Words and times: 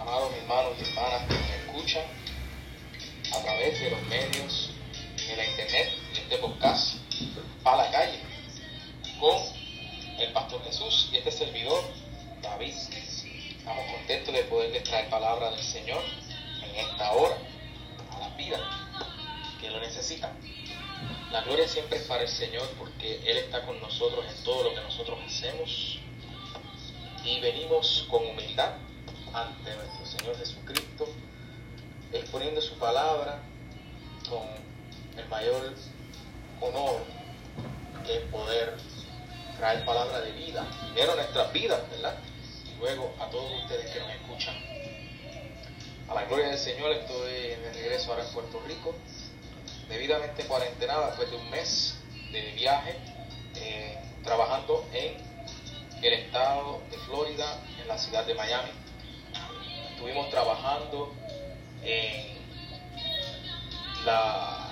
amados 0.00 0.32
hermanos 0.34 0.72
y 0.78 0.84
hermanas 0.84 1.22
que 1.28 1.34
me 1.34 1.56
escuchan 1.56 2.04
a 3.32 3.42
través 3.42 3.80
de 3.80 3.90
los 3.90 4.02
medios 4.04 4.70
de 5.26 5.36
la 5.36 5.44
internet, 5.44 5.90
de 6.12 6.20
este 6.20 6.38
podcast, 6.38 6.96
a 7.64 7.76
la 7.76 7.90
calle, 7.90 8.18
con 9.20 9.36
el 10.18 10.32
Pastor 10.32 10.64
Jesús 10.64 11.10
y 11.12 11.18
este 11.18 11.30
servidor, 11.30 11.82
David. 12.40 12.74
Estamos 13.58 13.84
contentos 13.92 14.34
de 14.34 14.42
poderles 14.44 14.84
traer 14.84 15.08
palabra 15.10 15.50
del 15.50 15.62
Señor 15.62 16.02
en 16.62 16.76
esta 16.76 17.12
hora, 17.12 17.36
a 18.10 18.20
la 18.20 18.28
vida 18.36 18.58
que 19.60 19.70
lo 19.70 19.80
necesitan. 19.80 20.32
La 21.30 21.42
gloria 21.42 21.68
siempre 21.68 21.98
es 21.98 22.04
para 22.04 22.22
el 22.22 22.28
Señor 22.28 22.68
porque 22.78 23.20
Él 23.26 23.38
está 23.38 23.66
con 23.66 23.80
nosotros 23.80 24.24
en 24.28 24.44
todo 24.44 24.64
lo 24.64 24.74
que 24.74 24.80
nosotros 24.80 25.18
hacemos 25.26 25.98
y 27.24 27.40
venimos 27.40 28.06
con 28.10 28.33
palabra 32.84 33.38
con 34.28 34.42
el 35.16 35.26
mayor 35.30 35.72
honor 36.60 37.00
que 38.06 38.16
es 38.18 38.22
poder 38.24 38.76
traer 39.56 39.86
palabra 39.86 40.20
de 40.20 40.32
vida, 40.32 40.66
primero 40.92 41.14
nuestras 41.14 41.50
vidas, 41.50 41.80
¿verdad? 41.90 42.18
Y 42.66 42.78
luego 42.78 43.14
a 43.18 43.30
todos 43.30 43.50
ustedes 43.62 43.90
que 43.90 44.00
nos 44.00 44.10
escuchan. 44.10 44.54
A 46.10 46.14
la 46.14 46.24
gloria 46.26 46.48
del 46.48 46.58
Señor 46.58 46.92
estoy 46.92 47.32
de 47.32 47.72
regreso 47.72 48.10
ahora 48.10 48.26
en 48.26 48.34
Puerto 48.34 48.60
Rico, 48.66 48.94
debidamente 49.88 50.44
cuarentenada 50.44 51.06
después 51.06 51.30
de 51.30 51.36
un 51.36 51.48
mes 51.48 51.94
de 52.32 52.52
viaje, 52.52 52.98
eh, 53.56 53.98
trabajando 54.22 54.84
en 54.92 55.16
el 56.02 56.12
estado 56.12 56.82
de 56.90 56.98
Florida, 56.98 57.46
en 57.80 57.88
la 57.88 57.96
ciudad 57.96 58.26
de 58.26 58.34
Miami. 58.34 58.72
Estuvimos 59.94 60.28
trabajando 60.28 61.14
en 61.82 62.33
la 64.04 64.68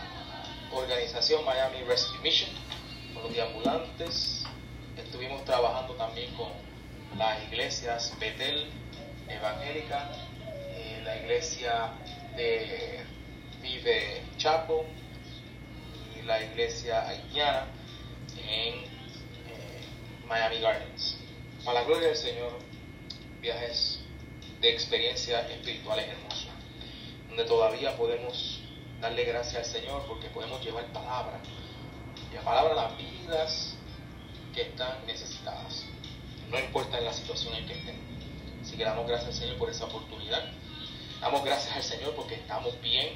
organización 0.73 1.45
Miami 1.45 1.83
Rescue 1.85 2.19
Mission, 2.21 2.51
con 3.15 3.23
los 3.23 3.39
ambulantes. 3.39 4.45
Estuvimos 4.97 5.45
trabajando 5.45 5.95
también 5.95 6.35
con 6.35 6.51
las 7.17 7.43
iglesias 7.45 8.15
Betel 8.21 8.67
Evangélica, 9.29 10.11
eh, 10.75 11.01
la 11.05 11.17
iglesia 11.17 11.93
de 12.37 13.01
Vive 13.63 14.23
Chapo 14.37 14.85
y 16.19 16.23
la 16.23 16.43
iglesia 16.43 17.09
haitiana 17.09 17.67
en 18.37 18.75
eh, 18.75 18.85
Miami 20.27 20.61
Gardens. 20.61 21.17
Para 21.65 21.81
la 21.81 21.87
gloria 21.87 22.09
del 22.09 22.17
Señor, 22.17 22.59
viajes 23.41 24.01
de 24.61 24.71
experiencia 24.71 25.41
espirituales 25.49 26.07
hermosos, 26.09 26.49
donde 27.29 27.45
todavía 27.45 27.97
podemos 27.97 28.52
darle 29.03 29.25
gracias 29.25 29.57
al 29.57 29.65
Señor 29.65 30.05
porque 30.07 30.29
podemos 30.29 30.65
llevar 30.65 30.85
palabra, 30.93 31.41
y 32.31 32.35
la 32.37 32.41
palabra 32.43 32.75
las 32.75 32.97
vidas 32.97 33.75
que 34.55 34.63
están 34.63 35.05
necesitadas, 35.07 35.85
no 36.49 36.59
importa 36.59 37.01
la 37.01 37.13
situación 37.13 37.53
en 37.57 37.67
que 37.67 37.73
estén. 37.75 37.97
Así 38.63 38.77
que 38.77 38.85
damos 38.85 39.09
gracias 39.09 39.31
al 39.31 39.35
Señor 39.35 39.57
por 39.59 39.71
esa 39.71 39.87
oportunidad. 39.87 40.45
Damos 41.21 41.45
gracias 41.45 41.75
al 41.75 41.83
Señor 41.83 42.15
porque 42.15 42.37
estamos 42.37 42.81
bien, 42.81 43.15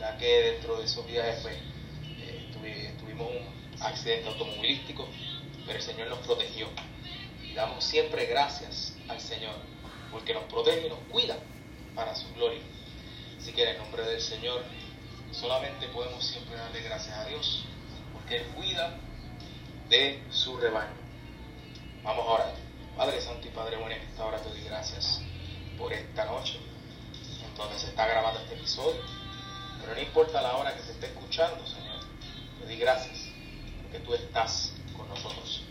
ya 0.00 0.18
que 0.18 0.26
dentro 0.52 0.76
de 0.76 0.84
esos 0.84 1.06
viajes 1.06 1.38
pues, 1.42 1.54
eh, 2.64 2.92
tuvimos 2.98 3.28
un 3.30 3.82
accidente 3.82 4.28
automovilístico, 4.30 5.06
pero 5.64 5.78
el 5.78 5.84
Señor 5.84 6.08
nos 6.08 6.18
protegió. 6.20 6.66
Y 7.44 7.52
damos 7.52 7.84
siempre 7.84 8.26
gracias 8.26 8.94
al 9.08 9.20
Señor 9.20 9.54
porque 10.10 10.34
nos 10.34 10.42
protege 10.44 10.88
y 10.88 10.90
nos 10.90 10.98
cuida 11.10 11.38
para 11.94 12.16
su 12.16 12.32
gloria. 12.34 12.62
Así 13.38 13.52
que 13.52 13.62
en 13.62 13.68
el 13.68 13.78
nombre 13.78 14.02
del 14.02 14.20
Señor 14.20 14.64
solamente 15.40 15.88
podemos 15.88 16.22
siempre 16.22 16.54
darle 16.54 16.82
gracias 16.82 17.16
a 17.16 17.24
Dios 17.24 17.64
porque 18.12 18.36
Él 18.36 18.46
cuida 18.54 18.94
de 19.88 20.22
su 20.30 20.58
rebaño. 20.58 20.92
Vamos 22.02 22.26
a 22.26 22.30
orar. 22.30 22.54
Padre 22.94 23.20
Santo 23.22 23.48
y 23.48 23.50
Padre 23.50 23.76
bueno, 23.76 23.94
en 23.94 24.02
esta 24.02 24.26
hora 24.26 24.38
te 24.38 24.50
doy 24.50 24.62
gracias 24.64 25.22
por 25.78 25.92
esta 25.94 26.26
noche 26.26 26.58
en 27.42 27.54
donde 27.56 27.78
se 27.78 27.86
está 27.86 28.06
grabando 28.06 28.40
este 28.40 28.54
episodio. 28.54 29.00
Pero 29.80 29.94
no 29.94 30.00
importa 30.00 30.42
la 30.42 30.56
hora 30.56 30.76
que 30.76 30.82
se 30.82 30.92
esté 30.92 31.06
escuchando, 31.06 31.66
Señor. 31.66 32.00
Te 32.58 32.66
doy 32.66 32.76
gracias 32.76 33.18
porque 33.80 34.00
tú 34.00 34.12
estás 34.12 34.74
con 34.94 35.08
nosotros. 35.08 35.62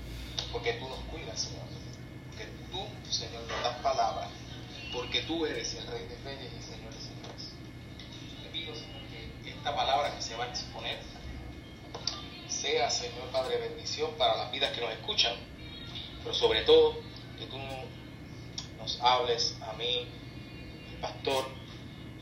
Porque 0.51 0.73
tú 0.73 0.89
nos 0.89 0.99
cuidas, 1.11 1.39
Señor. 1.39 1.67
Porque 2.29 2.45
tú, 2.71 3.11
Señor, 3.11 3.43
nos 3.43 3.63
das 3.63 3.77
palabra. 3.83 4.29
Porque 4.91 5.21
tú 5.21 5.45
eres 5.45 5.75
el 5.75 5.85
Rey 5.85 6.07
de 6.07 6.17
Reyes 6.23 6.51
Señor 12.89 13.27
Padre, 13.31 13.57
bendición 13.57 14.11
para 14.17 14.35
las 14.35 14.51
vidas 14.51 14.71
que 14.71 14.81
nos 14.81 14.91
escuchan. 14.91 15.33
Pero 16.23 16.33
sobre 16.33 16.61
todo, 16.63 16.97
que 17.37 17.45
tú 17.45 17.57
nos 18.77 18.99
hables 19.01 19.55
a 19.61 19.73
mí, 19.73 20.07
el 20.91 20.97
pastor 20.99 21.45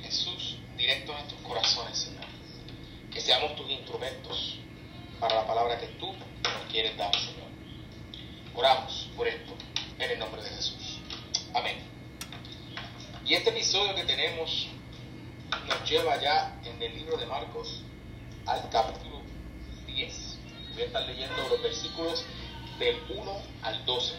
Jesús, 0.02 0.58
directo 0.76 1.14
a 1.14 1.20
nuestros 1.20 1.42
corazones, 1.42 1.98
Señor. 1.98 2.26
Que 3.12 3.22
seamos 3.22 3.56
tus 3.56 3.70
instrumentos 3.70 4.58
para 5.20 5.36
la 5.36 5.48
palabra 5.48 5.80
que 5.80 5.88
tú 6.00 6.12
nos 6.14 6.72
quieres 6.72 6.98
dar, 6.98 7.16
Señor. 7.16 7.48
Oramos 8.54 9.10
por 9.16 9.28
esto, 9.28 9.54
en 9.98 10.12
el 10.12 10.20
nombre 10.20 10.44
de 10.44 10.50
Jesús. 10.50 11.00
Amén. 11.54 11.78
Y 13.26 13.34
este 13.34 13.52
episodio 13.52 13.96
que 13.96 14.04
tenemos 14.04 14.68
nos 15.66 15.90
lleva 15.90 16.22
ya 16.22 16.60
en 16.66 16.82
el 16.82 16.94
libro 16.94 17.18
de 17.18 17.26
Marcos 17.26 17.82
al 18.46 18.70
capítulo 18.70 19.04
10. 19.04 19.07
Voy 20.78 20.84
a 20.84 20.88
estar 20.90 21.08
leyendo 21.08 21.36
los 21.50 21.60
versículos 21.64 22.24
del 22.78 23.02
1 23.10 23.42
al 23.64 23.84
12. 23.84 24.14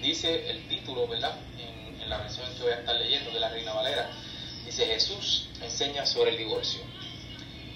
Dice 0.00 0.50
el 0.50 0.66
título, 0.68 1.06
¿verdad? 1.06 1.38
En, 1.58 2.08
la 2.08 2.16
versión 2.16 2.46
que 2.54 2.62
voy 2.62 2.72
a 2.72 2.76
estar 2.76 2.96
leyendo 2.96 3.30
de 3.30 3.40
la 3.40 3.50
Reina 3.50 3.74
Valera. 3.74 4.10
Dice 4.64 4.86
Jesús 4.86 5.50
enseña 5.60 6.06
sobre 6.06 6.30
el 6.30 6.38
divorcio. 6.38 6.80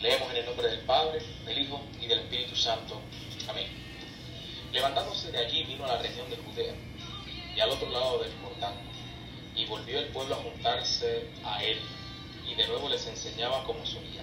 Leemos 0.01 0.31
en 0.31 0.37
el 0.39 0.47
nombre 0.47 0.67
del 0.69 0.81
Padre, 0.81 1.21
del 1.45 1.59
Hijo 1.59 1.83
y 2.01 2.07
del 2.07 2.21
Espíritu 2.21 2.57
Santo. 2.57 3.03
Amén. 3.47 3.67
Levantándose 4.73 5.31
de 5.31 5.37
allí 5.37 5.65
vino 5.65 5.85
a 5.85 5.89
la 5.89 5.99
región 5.99 6.31
de 6.31 6.39
Judea 6.39 6.73
y 7.55 7.61
al 7.61 7.69
otro 7.69 7.91
lado 7.91 8.21
del 8.21 8.33
Jordán, 8.43 8.77
y 9.55 9.67
volvió 9.67 9.99
el 9.99 10.07
pueblo 10.07 10.37
a 10.37 10.39
juntarse 10.39 11.29
a 11.45 11.63
él, 11.63 11.79
y 12.47 12.55
de 12.55 12.67
nuevo 12.67 12.89
les 12.89 13.07
enseñaba 13.07 13.63
como 13.65 13.85
solía. 13.85 14.23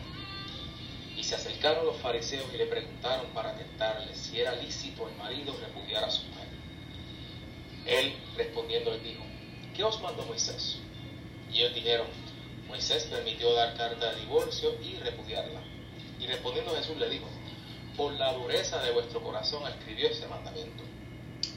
Se 1.25 1.33
acercaron 1.33 1.87
los 1.87 1.97
fariseos 1.97 2.45
y 2.53 2.57
le 2.57 2.67
preguntaron 2.67 3.25
para 3.33 3.55
tentarle 3.55 4.13
si 4.13 4.39
era 4.39 4.53
lícito 4.57 5.09
el 5.09 5.15
marido 5.15 5.57
repudiar 5.59 6.03
a 6.03 6.11
su 6.11 6.21
mujer. 6.27 6.47
Él 7.87 8.15
respondiendo 8.37 8.91
les 8.91 9.01
dijo, 9.01 9.23
¿qué 9.75 9.83
os 9.83 9.99
mandó 10.01 10.23
Moisés? 10.25 10.77
Y 11.51 11.61
ellos 11.61 11.73
dijeron, 11.73 12.05
Moisés 12.67 13.05
permitió 13.05 13.51
dar 13.53 13.75
carta 13.75 14.13
de 14.13 14.21
divorcio 14.21 14.79
y 14.83 14.97
repudiarla. 14.97 15.63
Y 16.19 16.27
respondiendo 16.27 16.75
Jesús 16.75 16.95
le 16.97 17.09
dijo, 17.09 17.27
por 17.97 18.13
la 18.13 18.31
dureza 18.33 18.83
de 18.83 18.91
vuestro 18.91 19.19
corazón 19.23 19.63
escribió 19.67 20.09
ese 20.09 20.27
mandamiento. 20.27 20.83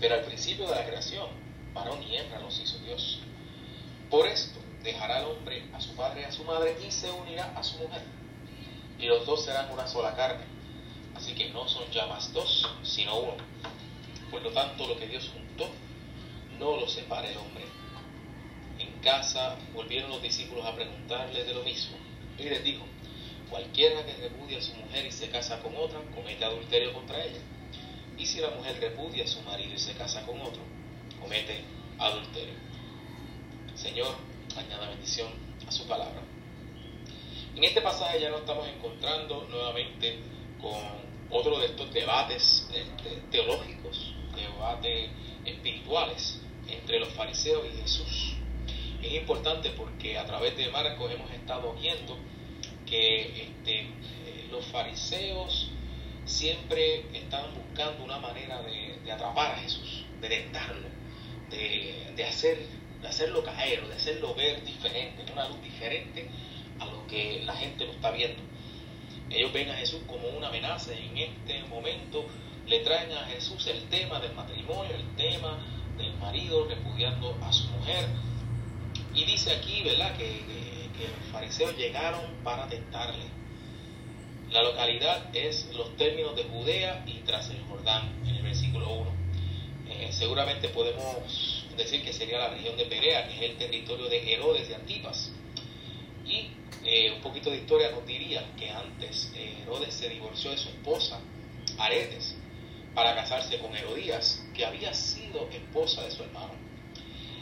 Pero 0.00 0.14
al 0.14 0.24
principio 0.24 0.66
de 0.66 0.76
la 0.76 0.86
creación, 0.86 1.28
varón 1.74 2.02
y 2.04 2.16
hembra 2.16 2.40
los 2.40 2.58
hizo 2.58 2.78
Dios. 2.78 3.20
Por 4.08 4.26
esto 4.28 4.60
dejará 4.82 5.18
el 5.18 5.26
hombre 5.26 5.62
a 5.74 5.80
su 5.82 5.94
padre 5.94 6.22
y 6.22 6.24
a 6.24 6.32
su 6.32 6.42
madre 6.44 6.74
y 6.82 6.90
se 6.90 7.10
unirá 7.10 7.52
a 7.54 7.62
su 7.62 7.76
mujer. 7.76 8.17
Y 8.98 9.06
los 9.06 9.25
dos 9.26 9.44
serán 9.44 9.70
una 9.70 9.86
sola 9.86 10.14
carne. 10.14 10.44
Así 11.15 11.34
que 11.34 11.50
no 11.50 11.68
son 11.68 11.91
ya 11.91 12.06
más 12.06 12.33
dos, 12.33 12.68
sino 12.83 13.18
uno. 13.18 13.36
Por 14.30 14.42
lo 14.42 14.50
tanto, 14.50 14.86
lo 14.86 14.98
que 14.98 15.06
Dios 15.06 15.30
juntó, 15.33 15.68
no 16.59 16.77
lo 16.77 16.89
separe 16.89 17.33
el 17.33 17.39
hombre. 17.39 17.65
En 18.78 18.92
casa 19.00 19.56
volvieron 19.74 20.10
los 20.10 20.22
discípulos 20.22 20.65
a 20.65 20.74
preguntarle 20.74 21.45
de 21.45 21.54
lo 21.54 21.62
mismo. 21.62 21.97
Y 22.39 22.45
les 22.45 22.62
dijo, 22.62 22.84
cualquiera 23.50 24.04
que 24.04 24.15
repudia 24.15 24.59
a 24.59 24.62
su 24.62 24.74
mujer 24.74 25.06
y 25.06 25.12
se 25.12 25.28
casa 25.30 25.60
con 25.60 25.74
otra, 25.77 26.00
comete 26.15 26.45
adulterio 26.45 26.92
contra 26.92 27.24
ella. 27.24 27.41
Y 28.16 28.27
si 28.27 28.41
la 28.41 28.50
mujer 28.50 28.78
repudia 28.80 29.24
a 29.24 29.28
su 29.28 29.41
marido 29.42 29.74
y 29.74 29.78
se 29.78 29.95
casa 29.95 30.24
con 30.27 30.41
otro, 30.41 30.62
comete 31.21 31.62
adulterio. 31.98 32.54
Señor, 33.74 34.15
añada 34.56 34.89
bendición 34.89 35.28
a 35.66 35.72
su 35.72 35.86
palabra. 35.86 36.28
En 37.59 37.65
este 37.65 37.81
pasaje 37.81 38.21
ya 38.21 38.31
nos 38.31 38.43
estamos 38.43 38.69
encontrando 38.69 39.45
nuevamente 39.51 40.16
con 40.60 40.81
otro 41.28 41.59
de 41.59 41.66
estos 41.66 41.93
debates 41.93 42.71
este, 42.72 43.16
teológicos, 43.33 44.15
debates 44.33 45.10
espirituales 45.45 46.41
entre 46.69 47.01
los 47.01 47.09
fariseos 47.09 47.66
y 47.66 47.81
Jesús. 47.81 48.34
Es 49.03 49.13
importante 49.13 49.71
porque 49.71 50.16
a 50.16 50.25
través 50.25 50.57
de 50.57 50.71
Marcos 50.71 51.10
hemos 51.10 51.28
estado 51.33 51.72
viendo 51.72 52.16
que 52.87 53.22
este, 53.22 53.81
eh, 53.81 54.47
los 54.53 54.65
fariseos 54.66 55.72
siempre 56.27 57.07
estaban 57.13 57.53
buscando 57.55 58.05
una 58.05 58.21
manera 58.21 58.63
de, 58.63 59.10
atrapar 59.10 59.57
a 59.57 59.59
Jesús, 59.59 60.05
de 60.21 60.28
tentarlo, 60.28 60.87
de, 61.51 62.13
de 62.15 62.25
hacer 62.25 62.59
de 63.03 63.09
hacerlo 63.09 63.43
caer, 63.43 63.84
de 63.89 63.95
hacerlo 63.95 64.34
ver 64.37 64.65
diferente, 64.65 65.33
una 65.33 65.49
luz 65.49 65.60
diferente 65.63 66.28
a 66.78 66.86
lo 66.86 67.07
que 67.07 67.42
la 67.45 67.54
gente 67.54 67.86
lo 67.86 67.92
está 67.92 68.10
viendo. 68.10 68.42
Ellos 69.30 69.53
ven 69.53 69.69
a 69.71 69.75
Jesús 69.75 70.01
como 70.07 70.28
una 70.28 70.48
amenaza. 70.48 70.92
En 70.92 71.16
este 71.16 71.63
momento 71.65 72.25
le 72.66 72.80
traen 72.80 73.13
a 73.13 73.25
Jesús 73.27 73.66
el 73.66 73.83
tema 73.84 74.21
del 74.21 74.34
matrimonio, 74.34 74.95
el 74.95 75.16
tema 75.16 75.59
del 75.97 76.15
marido 76.15 76.66
repudiando 76.66 77.36
a 77.42 77.53
su 77.53 77.69
mujer. 77.69 78.09
Y 79.15 79.25
dice 79.25 79.53
aquí, 79.53 79.83
¿verdad?, 79.83 80.16
que, 80.16 80.69
los 80.98 81.30
fariseos 81.30 81.77
llegaron 81.77 82.21
para 82.42 82.69
tentarle. 82.69 83.24
La 84.51 84.65
localidad 84.65 85.24
es 85.33 85.71
los 85.77 85.97
términos 85.97 86.34
de 86.34 86.42
Judea 86.42 87.04
y 87.07 87.21
tras 87.21 87.51
el 87.51 87.63
Jordán, 87.69 88.21
en 88.27 88.34
el 88.34 88.42
versículo 88.42 88.92
1. 88.95 89.10
Eh, 89.91 90.09
seguramente 90.10 90.69
podemos 90.69 91.66
decir 91.77 92.03
que 92.03 92.13
sería 92.13 92.39
la 92.39 92.48
región 92.48 92.77
de 92.77 92.86
Perea, 92.86 93.28
que 93.28 93.34
es 93.36 93.51
el 93.51 93.57
territorio 93.57 94.09
de 94.09 94.34
Herodes 94.34 94.69
de 94.69 94.74
Antipas. 94.74 95.33
Y 96.27 96.48
eh, 96.84 97.13
un 97.15 97.21
poquito 97.21 97.51
de 97.51 97.59
historia 97.59 97.91
nos 97.91 98.07
diría 98.07 98.45
que 98.57 98.71
antes 98.71 99.33
eh, 99.34 99.63
Herodes 99.63 99.95
se 99.95 100.09
divorció 100.09 100.51
de 100.51 100.59
su 100.59 100.69
esposa, 100.69 101.21
Aretes, 101.78 102.36
para 102.95 103.15
casarse 103.15 103.59
con 103.59 103.77
Herodías, 103.77 104.45
que 104.54 104.65
había 104.65 104.92
sido 104.95 105.48
esposa 105.51 106.03
de 106.04 106.10
su 106.10 106.22
hermano. 106.22 106.53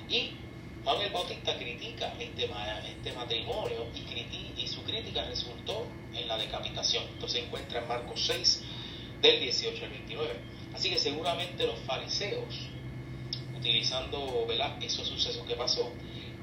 Y 0.08 0.32
Juan 0.84 1.00
el 1.00 1.12
Bautista 1.12 1.56
critica 1.58 2.12
este, 2.18 2.48
este 2.88 3.12
matrimonio 3.12 3.86
y, 3.94 4.62
y 4.62 4.68
su 4.68 4.82
crítica 4.84 5.24
resultó 5.24 5.86
en 6.14 6.28
la 6.28 6.38
decapitación. 6.38 7.04
Entonces 7.14 7.40
se 7.40 7.46
encuentra 7.46 7.80
en 7.80 7.88
Marcos 7.88 8.24
6, 8.26 8.62
del 9.20 9.40
18 9.40 9.84
al 9.84 9.90
29. 9.90 10.32
Así 10.74 10.90
que 10.90 10.98
seguramente 10.98 11.66
los 11.66 11.78
fariseos, 11.80 12.54
utilizando 13.56 14.46
esos 14.80 15.08
sucesos 15.08 15.46
que 15.46 15.54
pasó, 15.54 15.90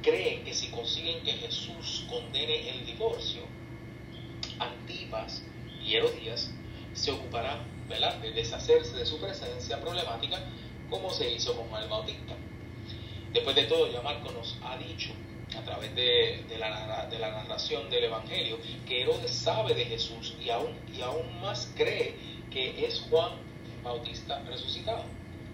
creen 0.04 0.44
que 0.44 0.54
si 0.54 0.68
consiguen 0.68 1.24
que 1.24 1.32
Jesús 1.34 2.06
condene 2.08 2.70
el 2.70 2.86
divorcio, 2.86 3.42
Antipas 4.60 5.42
y 5.84 5.96
Herodías 5.96 6.52
se 6.94 7.12
ocuparán 7.12 7.74
de 8.22 8.32
deshacerse 8.32 8.96
de 8.96 9.06
su 9.06 9.20
presencia 9.20 9.80
problemática 9.80 10.40
como 10.90 11.10
se 11.10 11.32
hizo 11.32 11.56
con 11.56 11.68
Juan 11.70 11.84
el 11.84 11.90
Bautista. 11.90 12.36
Después 13.32 13.56
de 13.56 13.64
todo, 13.64 13.92
ya 13.92 14.02
Marco 14.02 14.32
nos 14.32 14.58
ha 14.64 14.78
dicho 14.78 15.12
a 15.58 15.62
través 15.62 15.94
de, 15.96 16.44
la, 16.60 16.70
narración 17.32 17.90
del 17.90 18.06
Evangelio 18.06 18.60
que 18.88 19.02
Herodes 19.02 19.32
sabe 19.32 19.74
de 19.74 19.86
Jesús 19.86 20.36
y 20.44 20.50
aún, 20.50 20.76
y 20.96 21.02
aún 21.02 21.42
más 21.42 21.72
cree 21.76 22.16
que 22.52 22.86
es 22.86 23.02
Juan 23.10 23.32
Bautista 23.84 24.40
resucitado. 24.44 25.04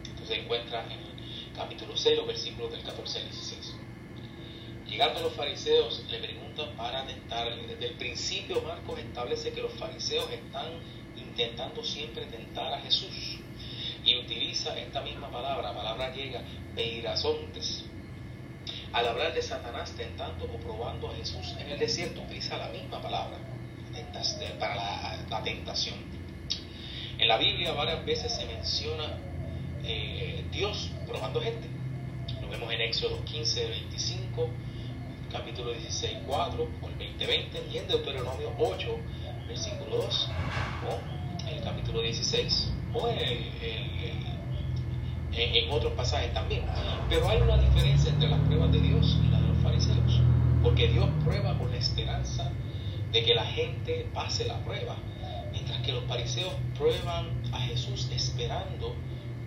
Entonces 0.04 0.28
se 0.28 0.42
encuentra 0.42 0.86
en 0.86 0.92
el 0.92 1.56
capítulo 1.56 1.94
0, 1.96 2.26
versículos 2.26 2.72
del 2.72 2.84
14 2.84 3.20
al 3.20 3.26
16. 3.26 3.59
Llegando 4.90 5.22
los 5.22 5.34
fariseos, 5.34 6.04
le 6.10 6.18
preguntan 6.20 6.76
para 6.76 7.06
tentarle. 7.06 7.68
Desde 7.68 7.88
el 7.90 7.94
principio 7.96 8.62
Marcos 8.62 9.00
establece 9.00 9.52
que 9.52 9.62
los 9.62 9.74
fariseos 9.74 10.30
están 10.32 10.72
intentando 11.16 11.84
siempre 11.84 12.26
tentar 12.26 12.74
a 12.74 12.80
Jesús. 12.82 13.38
Y 14.04 14.18
utiliza 14.18 14.78
esta 14.80 15.02
misma 15.02 15.30
palabra, 15.30 15.74
palabra 15.76 16.10
griega, 16.10 16.42
peirazontes. 16.76 17.86
Al 18.92 19.08
hablar 19.08 19.34
de 19.34 19.42
Satanás 19.42 19.94
tentando 19.96 20.46
o 20.46 20.58
probando 20.58 21.12
a 21.12 21.16
Jesús 21.16 21.56
en 21.60 21.70
el 21.70 21.78
desierto, 21.78 22.22
utiliza 22.22 22.58
la 22.58 22.70
misma 22.70 23.02
palabra 23.02 23.38
para 24.60 24.76
la, 25.30 25.44
tentación. 25.44 25.96
En 27.18 27.28
la 27.28 27.38
Biblia 27.38 27.74
varias 27.74 28.04
veces 28.06 28.34
se 28.34 28.46
menciona 28.46 29.18
eh, 29.84 30.44
Dios 30.52 30.92
probando 31.08 31.42
gente. 31.42 31.68
Lo 32.42 32.50
vemos 32.50 32.72
en 32.74 32.82
Éxodo 32.82 33.24
15, 33.26 33.68
25, 33.68 34.50
capítulo 35.32 35.72
16, 35.72 36.20
4, 36.26 36.64
o 36.82 36.88
el 36.88 36.96
20, 36.96 37.26
20, 37.26 37.68
y 37.72 37.78
en 37.78 37.88
Deuteronomio 37.88 38.52
8, 38.58 38.98
versículo 39.48 39.98
2, 39.98 40.30
o 40.90 41.00
el 41.50 41.64
capítulo 41.64 42.02
16, 42.02 42.74
o 42.94 43.08
en, 43.08 43.18
en, 45.32 45.72
otros 45.72 45.94
pasajes 45.94 46.34
también. 46.34 46.64
Pero 47.10 47.30
hay 47.30 47.42
una 47.42 47.58
diferencia 47.58 48.12
entre 48.12 48.30
las 48.30 48.40
pruebas 48.42 48.72
de 48.72 48.80
Dios 48.80 49.18
y 49.24 49.28
las 49.30 49.42
de 49.42 49.48
los 49.48 49.58
fariseos, 49.60 50.22
porque 50.64 50.88
Dios 50.88 51.08
prueba 51.24 51.58
con 51.58 51.72
la 51.72 51.78
esperanza 51.78 52.52
de 53.12 53.24
que 53.24 53.34
la 53.34 53.46
gente 53.46 54.08
pase 54.14 54.46
la 54.46 54.60
prueba, 54.64 54.96
mientras 55.52 55.80
que 55.82 55.94
los 55.94 56.04
fariseos 56.06 56.54
prueban 56.78 57.28
a 57.52 57.60
Jesús 57.62 58.10
esperando 58.12 58.96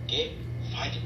que 0.07 0.35
falle. 0.71 0.99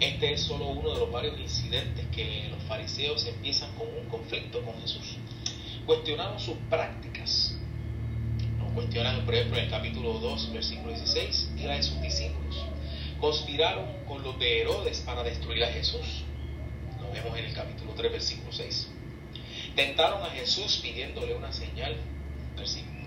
Este 0.00 0.32
es 0.32 0.42
solo 0.42 0.66
uno 0.68 0.94
de 0.94 1.00
los 1.00 1.10
varios 1.10 1.40
incidentes 1.40 2.06
que 2.14 2.46
los 2.50 2.62
fariseos 2.68 3.26
empiezan 3.26 3.74
con 3.74 3.88
un 3.88 4.08
conflicto 4.08 4.62
con 4.62 4.80
Jesús. 4.80 5.16
Cuestionaron 5.86 6.38
sus 6.38 6.54
prácticas. 6.70 7.56
Nos 8.58 8.72
cuestionan, 8.74 9.24
por 9.24 9.34
ejemplo, 9.34 9.58
en 9.58 9.64
el 9.64 9.70
capítulo 9.70 10.12
2, 10.20 10.52
versículo 10.52 10.90
16, 10.90 11.50
y 11.56 11.62
la 11.64 11.74
de 11.74 11.82
sus 11.82 12.00
discípulos. 12.00 12.64
Conspiraron 13.20 13.86
con 14.06 14.22
los 14.22 14.38
de 14.38 14.60
Herodes 14.60 15.00
para 15.00 15.24
destruir 15.24 15.64
a 15.64 15.72
Jesús. 15.72 16.22
Lo 17.00 17.10
vemos 17.10 17.36
en 17.36 17.46
el 17.46 17.52
capítulo 17.52 17.92
3, 17.96 18.12
versículo 18.12 18.52
6. 18.52 18.88
Tentaron 19.74 20.22
a 20.22 20.30
Jesús 20.30 20.78
pidiéndole 20.80 21.34
una 21.34 21.52
señal. 21.52 21.96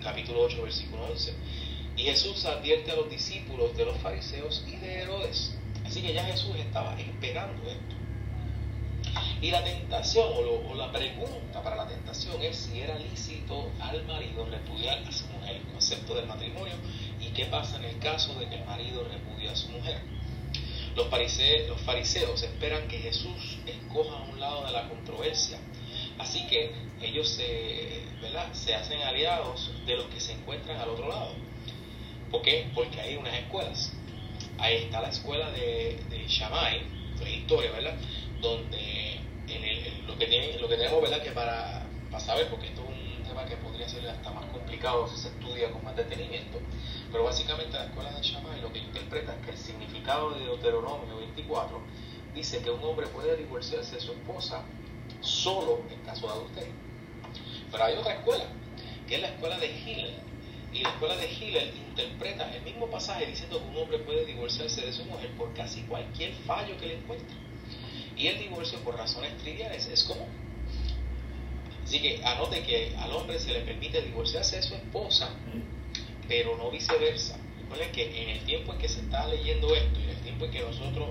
Capítulo 0.02 0.42
8, 0.42 0.62
versículo 0.62 1.04
11. 1.10 1.32
Y 1.96 2.02
Jesús 2.02 2.44
advierte 2.44 2.90
a 2.90 2.96
los 2.96 3.08
discípulos 3.08 3.74
de 3.78 3.86
los 3.86 3.96
fariseos 3.96 4.62
y 4.66 4.76
de 4.76 4.94
Herodes 5.00 5.56
Así 5.92 6.00
que 6.00 6.14
ya 6.14 6.24
Jesús 6.24 6.56
estaba 6.56 6.98
esperando 6.98 7.68
esto. 7.68 7.96
Y 9.42 9.50
la 9.50 9.62
tentación 9.62 10.26
o, 10.26 10.74
la 10.74 10.90
pregunta 10.90 11.62
para 11.62 11.76
la 11.76 11.86
tentación 11.86 12.40
es 12.40 12.56
si 12.56 12.80
era 12.80 12.98
lícito 12.98 13.70
al 13.78 14.02
marido 14.06 14.46
repudiar 14.46 15.00
a 15.06 15.12
su 15.12 15.26
mujer, 15.26 15.56
el 15.56 15.70
concepto 15.70 16.14
del 16.14 16.24
matrimonio, 16.24 16.72
y 17.20 17.26
qué 17.34 17.44
pasa 17.44 17.76
en 17.76 17.84
el 17.84 17.98
caso 17.98 18.34
de 18.40 18.48
que 18.48 18.54
el 18.54 18.64
marido 18.64 19.06
repudia 19.06 19.52
a 19.52 19.54
su 19.54 19.68
mujer. 19.68 20.00
Los 20.96 21.08
fariseos, 21.08 22.42
esperan 22.42 22.88
que 22.88 22.96
Jesús 22.96 23.58
escoja 23.66 24.16
un 24.32 24.40
lado 24.40 24.64
de 24.64 24.72
la 24.72 24.88
controversia. 24.88 25.58
Así 26.18 26.46
que 26.46 26.72
ellos 27.02 27.28
se, 27.28 28.00
se 28.54 28.74
hacen 28.74 29.02
aliados 29.02 29.70
de 29.84 29.94
los 29.94 30.06
que 30.06 30.20
se 30.20 30.32
encuentran 30.32 30.78
al 30.78 30.88
otro 30.88 31.06
lado. 31.06 31.34
¿Por 32.30 32.40
qué? 32.40 32.70
Porque 32.74 32.98
hay 32.98 33.16
unas 33.16 33.34
escuelas 33.34 33.92
ahí 34.62 34.84
está 34.84 35.00
la 35.00 35.08
escuela 35.08 35.50
de, 35.50 35.98
de 36.08 36.26
Shammai, 36.28 36.80
historia, 37.30 37.70
¿verdad? 37.72 37.94
Donde 38.40 39.20
en 39.48 39.64
el, 39.64 40.06
lo, 40.06 40.16
que 40.16 40.58
lo 40.58 40.68
que 40.68 40.76
tenemos, 40.76 41.02
¿verdad? 41.02 41.22
Que 41.22 41.30
para, 41.32 41.84
para 42.10 42.20
saber, 42.24 42.48
porque 42.48 42.68
esto 42.68 42.82
es 42.82 43.18
un 43.18 43.24
tema 43.24 43.44
que 43.44 43.56
podría 43.56 43.88
ser 43.88 44.08
hasta 44.08 44.30
más 44.30 44.44
complicado 44.46 45.08
si 45.08 45.16
se 45.16 45.28
estudia 45.28 45.70
con 45.70 45.84
más 45.84 45.96
detenimiento, 45.96 46.58
pero 47.10 47.24
básicamente 47.24 47.76
la 47.76 47.84
escuela 47.84 48.12
de 48.12 48.22
Shammai 48.22 48.60
lo 48.60 48.72
que 48.72 48.78
interpreta 48.78 49.34
es 49.34 49.44
que 49.44 49.50
el 49.52 49.58
significado 49.58 50.30
de 50.30 50.44
Deuteronomio 50.44 51.16
24 51.18 51.80
dice 52.34 52.62
que 52.62 52.70
un 52.70 52.82
hombre 52.82 53.06
puede 53.08 53.36
divorciarse 53.36 53.96
de 53.96 54.00
su 54.00 54.12
esposa 54.12 54.62
solo 55.20 55.82
en 55.90 56.00
caso 56.00 56.26
de 56.26 56.32
adulterio. 56.32 56.72
Pero 57.70 57.84
hay 57.84 57.96
otra 57.96 58.14
escuela, 58.14 58.44
que 59.08 59.16
es 59.16 59.20
la 59.20 59.28
escuela 59.28 59.58
de 59.58 59.66
Hillel, 59.66 60.14
y 60.72 60.80
la 60.80 60.88
escuela 60.88 61.16
de 61.16 61.30
Hillel 61.30 61.72
interpreta 61.90 62.54
el 62.54 62.62
mismo 62.62 62.86
pasaje 62.86 63.26
diciendo 63.26 63.60
que 63.60 63.68
un 63.68 63.76
hombre 63.76 63.98
puede 63.98 64.24
divorciarse 64.24 64.80
de 64.80 64.92
su 64.92 65.04
mujer 65.04 65.30
por 65.36 65.52
casi 65.52 65.82
cualquier 65.82 66.32
fallo 66.46 66.76
que 66.78 66.86
le 66.86 66.94
encuentre. 66.94 67.36
Y 68.16 68.28
el 68.28 68.38
divorcio 68.38 68.78
por 68.80 68.96
razones 68.96 69.36
triviales 69.38 69.86
es 69.86 70.04
común. 70.04 70.28
Así 71.84 72.00
que 72.00 72.24
anote 72.24 72.62
que 72.62 72.94
al 72.96 73.12
hombre 73.12 73.38
se 73.38 73.52
le 73.52 73.60
permite 73.60 74.00
divorciarse 74.00 74.56
de 74.56 74.62
su 74.62 74.74
esposa, 74.74 75.30
pero 76.26 76.56
no 76.56 76.70
viceversa. 76.70 77.38
Recuerden 77.60 77.92
que 77.92 78.22
en 78.22 78.28
el 78.30 78.44
tiempo 78.44 78.72
en 78.72 78.78
que 78.78 78.88
se 78.88 79.00
está 79.00 79.26
leyendo 79.26 79.74
esto 79.74 80.00
y 80.00 80.04
en 80.04 80.10
el 80.10 80.20
tiempo 80.20 80.44
en 80.46 80.50
que 80.52 80.60
nosotros 80.60 81.08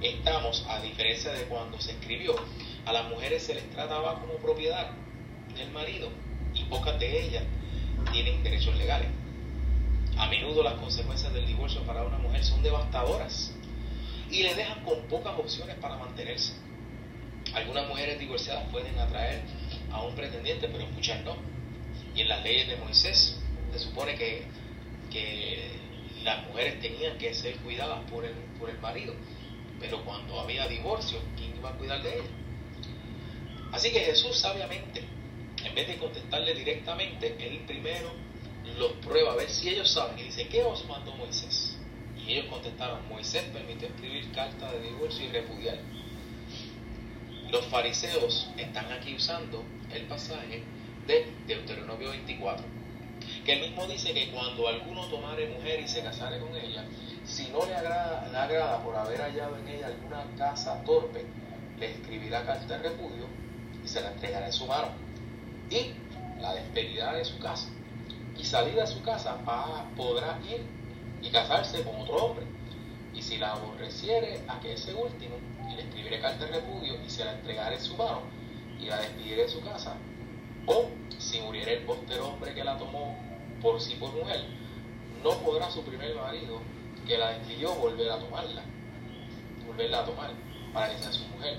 estamos, 0.00 0.64
a 0.68 0.80
diferencia 0.80 1.32
de 1.32 1.44
cuando 1.44 1.78
se 1.80 1.92
escribió, 1.92 2.34
a 2.86 2.92
las 2.92 3.08
mujeres 3.10 3.42
se 3.42 3.54
les 3.54 3.68
trataba 3.70 4.20
como 4.20 4.34
propiedad 4.34 4.90
del 5.54 5.70
marido 5.72 6.08
y 6.54 6.64
pocas 6.64 6.98
de 6.98 7.26
ellas 7.26 7.42
tienen 8.12 8.42
derechos 8.42 8.76
legales. 8.76 9.08
A 10.16 10.28
menudo 10.28 10.62
las 10.62 10.74
consecuencias 10.74 11.32
del 11.32 11.46
divorcio 11.46 11.82
para 11.82 12.02
una 12.02 12.18
mujer 12.18 12.42
son 12.44 12.62
devastadoras 12.62 13.52
y 14.30 14.42
le 14.42 14.54
dejan 14.54 14.82
con 14.84 15.00
pocas 15.08 15.38
opciones 15.38 15.76
para 15.76 15.96
mantenerse. 15.96 16.54
Algunas 17.54 17.86
mujeres 17.88 18.18
divorciadas 18.18 18.68
pueden 18.70 18.98
atraer 18.98 19.42
a 19.92 20.02
un 20.02 20.14
pretendiente, 20.14 20.68
pero 20.68 20.86
muchas 20.88 21.22
no. 21.24 21.36
Y 22.14 22.22
en 22.22 22.28
las 22.28 22.42
leyes 22.42 22.68
de 22.68 22.76
Moisés 22.76 23.38
se 23.72 23.78
supone 23.78 24.14
que, 24.16 24.44
que 25.10 25.70
las 26.24 26.46
mujeres 26.46 26.80
tenían 26.80 27.18
que 27.18 27.34
ser 27.34 27.56
cuidadas 27.58 28.00
por 28.10 28.24
el, 28.24 28.34
por 28.58 28.70
el 28.70 28.78
marido. 28.80 29.14
Pero 29.78 30.02
cuando 30.04 30.40
había 30.40 30.66
divorcio, 30.66 31.18
¿quién 31.36 31.54
iba 31.56 31.70
a 31.70 31.72
cuidar 31.74 32.02
de 32.02 32.14
ella? 32.14 32.30
Así 33.72 33.92
que 33.92 34.00
Jesús 34.00 34.38
sabiamente 34.38 35.15
en 35.66 35.74
vez 35.74 35.88
de 35.88 35.96
contestarle 35.96 36.54
directamente, 36.54 37.36
él 37.40 37.64
primero 37.66 38.10
los 38.78 38.92
prueba 39.04 39.32
a 39.32 39.36
ver 39.36 39.50
si 39.50 39.68
ellos 39.68 39.90
saben. 39.90 40.18
Y 40.18 40.24
dice, 40.24 40.46
¿qué 40.48 40.62
os 40.62 40.86
mandó 40.86 41.14
Moisés? 41.14 41.76
Y 42.16 42.32
ellos 42.32 42.46
contestaron, 42.46 43.08
Moisés 43.08 43.42
permitió 43.52 43.88
escribir 43.88 44.30
carta 44.32 44.70
de 44.72 44.80
divorcio 44.80 45.26
y 45.26 45.28
repudiar. 45.28 45.78
Los 47.50 47.64
fariseos 47.66 48.48
están 48.56 48.90
aquí 48.92 49.14
usando 49.14 49.64
el 49.92 50.02
pasaje 50.04 50.62
de 51.06 51.32
Deuteronomio 51.46 52.10
24, 52.10 52.64
que 53.44 53.52
él 53.52 53.60
mismo 53.60 53.86
dice 53.86 54.12
que 54.12 54.30
cuando 54.30 54.68
alguno 54.68 55.06
tomare 55.06 55.48
mujer 55.48 55.80
y 55.80 55.88
se 55.88 56.02
casare 56.02 56.40
con 56.40 56.54
ella, 56.56 56.84
si 57.24 57.48
no 57.48 57.64
le 57.64 57.74
agrada, 57.74 58.28
le 58.30 58.36
agrada 58.36 58.82
por 58.82 58.96
haber 58.96 59.20
hallado 59.20 59.56
en 59.58 59.68
ella 59.68 59.86
alguna 59.86 60.24
casa 60.36 60.82
torpe, 60.84 61.24
le 61.78 61.90
escribirá 61.92 62.44
carta 62.44 62.78
de 62.78 62.88
repudio 62.90 63.26
y 63.84 63.88
se 63.88 64.00
la 64.00 64.12
entregará 64.12 64.46
en 64.46 64.52
su 64.52 64.66
mano. 64.66 65.05
Y 65.70 65.92
la 66.40 66.54
despedirá 66.54 67.14
de 67.14 67.24
su 67.24 67.38
casa. 67.38 67.68
Y 68.38 68.44
salir 68.44 68.74
de 68.74 68.86
su 68.86 69.02
casa 69.02 69.38
podrá 69.96 70.38
ir 70.48 70.64
y 71.22 71.30
casarse 71.30 71.82
con 71.82 72.00
otro 72.00 72.16
hombre. 72.16 72.46
Y 73.14 73.22
si 73.22 73.38
la 73.38 73.52
aborreciere 73.52 74.42
a 74.46 74.60
que 74.60 74.74
ese 74.74 74.94
último, 74.94 75.36
y 75.70 75.74
le 75.74 75.82
escribiré 75.82 76.20
carta 76.20 76.44
de 76.44 76.52
repudio 76.52 76.94
y 77.04 77.10
se 77.10 77.24
la 77.24 77.32
entregará 77.32 77.74
en 77.74 77.80
su 77.80 77.96
mano 77.96 78.20
y 78.78 78.86
la 78.86 78.98
despediré 78.98 79.42
de 79.42 79.48
su 79.48 79.60
casa, 79.62 79.96
o 80.66 80.90
si 81.18 81.40
muriera 81.40 81.72
el 81.72 81.82
poster 81.84 82.20
hombre 82.20 82.54
que 82.54 82.62
la 82.62 82.76
tomó 82.76 83.16
por 83.62 83.80
sí 83.80 83.94
por 83.94 84.12
mujer, 84.12 84.44
no 85.22 85.30
podrá 85.38 85.70
su 85.70 85.82
primer 85.82 86.14
marido 86.14 86.60
que 87.06 87.16
la 87.16 87.30
despidió 87.30 87.74
volver 87.74 88.10
a 88.10 88.18
tomarla, 88.18 88.62
volverla 89.66 90.00
a 90.00 90.04
tomar 90.04 90.30
para 90.72 90.90
que 90.90 90.98
sea 90.98 91.12
su 91.12 91.24
mujer, 91.28 91.58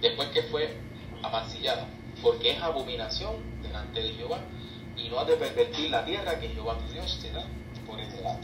después 0.00 0.28
que 0.30 0.42
fue 0.44 0.76
amancillada, 1.22 1.86
porque 2.24 2.52
es 2.52 2.62
abominación 2.62 3.34
delante 3.62 4.00
de 4.00 4.14
Jehová, 4.14 4.38
y 4.96 5.08
no 5.10 5.20
ha 5.20 5.24
de 5.24 5.36
pervertir 5.36 5.90
la 5.90 6.04
tierra 6.04 6.40
que 6.40 6.48
Jehová 6.48 6.78
tu 6.78 6.92
Dios 6.92 7.20
te 7.20 7.30
da 7.30 7.44
por 7.86 8.00
este 8.00 8.22
lado. 8.22 8.38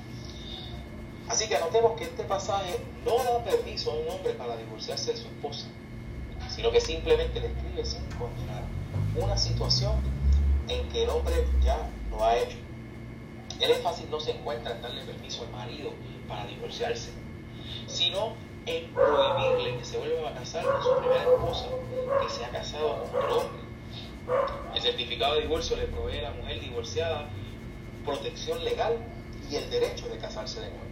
Así 1.28 1.48
que 1.48 1.58
notemos 1.58 1.96
que 1.96 2.04
este 2.04 2.24
pasaje 2.24 2.84
no 3.04 3.16
da 3.24 3.42
permiso 3.42 3.92
a 3.92 3.94
un 3.94 4.08
hombre 4.08 4.34
para 4.34 4.56
divorciarse 4.56 5.12
de 5.12 5.16
su 5.16 5.28
esposa, 5.28 5.66
sino 6.48 6.70
que 6.70 6.80
simplemente 6.80 7.40
le 7.40 7.46
escribe 7.46 7.84
sin 7.84 8.04
condenar 8.18 8.64
una 9.16 9.38
situación 9.38 9.94
en 10.68 10.88
que 10.88 11.04
el 11.04 11.10
hombre 11.10 11.46
ya 11.62 11.78
lo 12.10 12.24
ha 12.24 12.36
hecho. 12.36 12.58
Es 13.60 13.78
fácil 13.78 14.10
no 14.10 14.20
se 14.20 14.32
encuentra 14.32 14.72
en 14.72 14.82
darle 14.82 15.04
permiso 15.04 15.42
al 15.44 15.50
marido 15.50 15.92
para 16.28 16.46
divorciarse, 16.46 17.10
sino 17.86 18.34
en 18.66 18.92
prohibirle 18.92 19.78
que 19.78 19.84
se 19.84 19.98
vuelva 19.98 20.30
a 20.30 20.34
casar 20.34 20.64
con 20.64 20.82
su 20.82 20.96
primera 20.98 21.22
esposa, 21.22 21.66
que 22.22 22.28
se 22.28 22.44
ha 22.44 22.50
casado 22.50 23.04
con 23.04 23.22
otro 23.22 23.40
hombre. 23.40 23.69
El 24.74 24.80
certificado 24.80 25.34
de 25.34 25.42
divorcio 25.42 25.76
le 25.76 25.86
provee 25.86 26.18
a 26.18 26.22
la 26.22 26.30
mujer 26.30 26.60
divorciada 26.60 27.28
protección 28.04 28.62
legal 28.64 28.96
y 29.50 29.56
el 29.56 29.68
derecho 29.70 30.08
de 30.08 30.18
casarse 30.18 30.60
de 30.60 30.68
nuevo. 30.68 30.84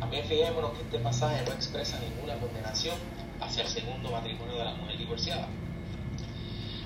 También 0.00 0.24
fijémonos 0.26 0.72
que 0.72 0.82
este 0.82 0.98
pasaje 0.98 1.44
no 1.46 1.52
expresa 1.52 2.00
ninguna 2.00 2.36
condenación 2.38 2.96
hacia 3.40 3.62
el 3.62 3.68
segundo 3.68 4.10
matrimonio 4.10 4.56
de 4.56 4.64
la 4.64 4.74
mujer 4.74 4.98
divorciada. 4.98 5.48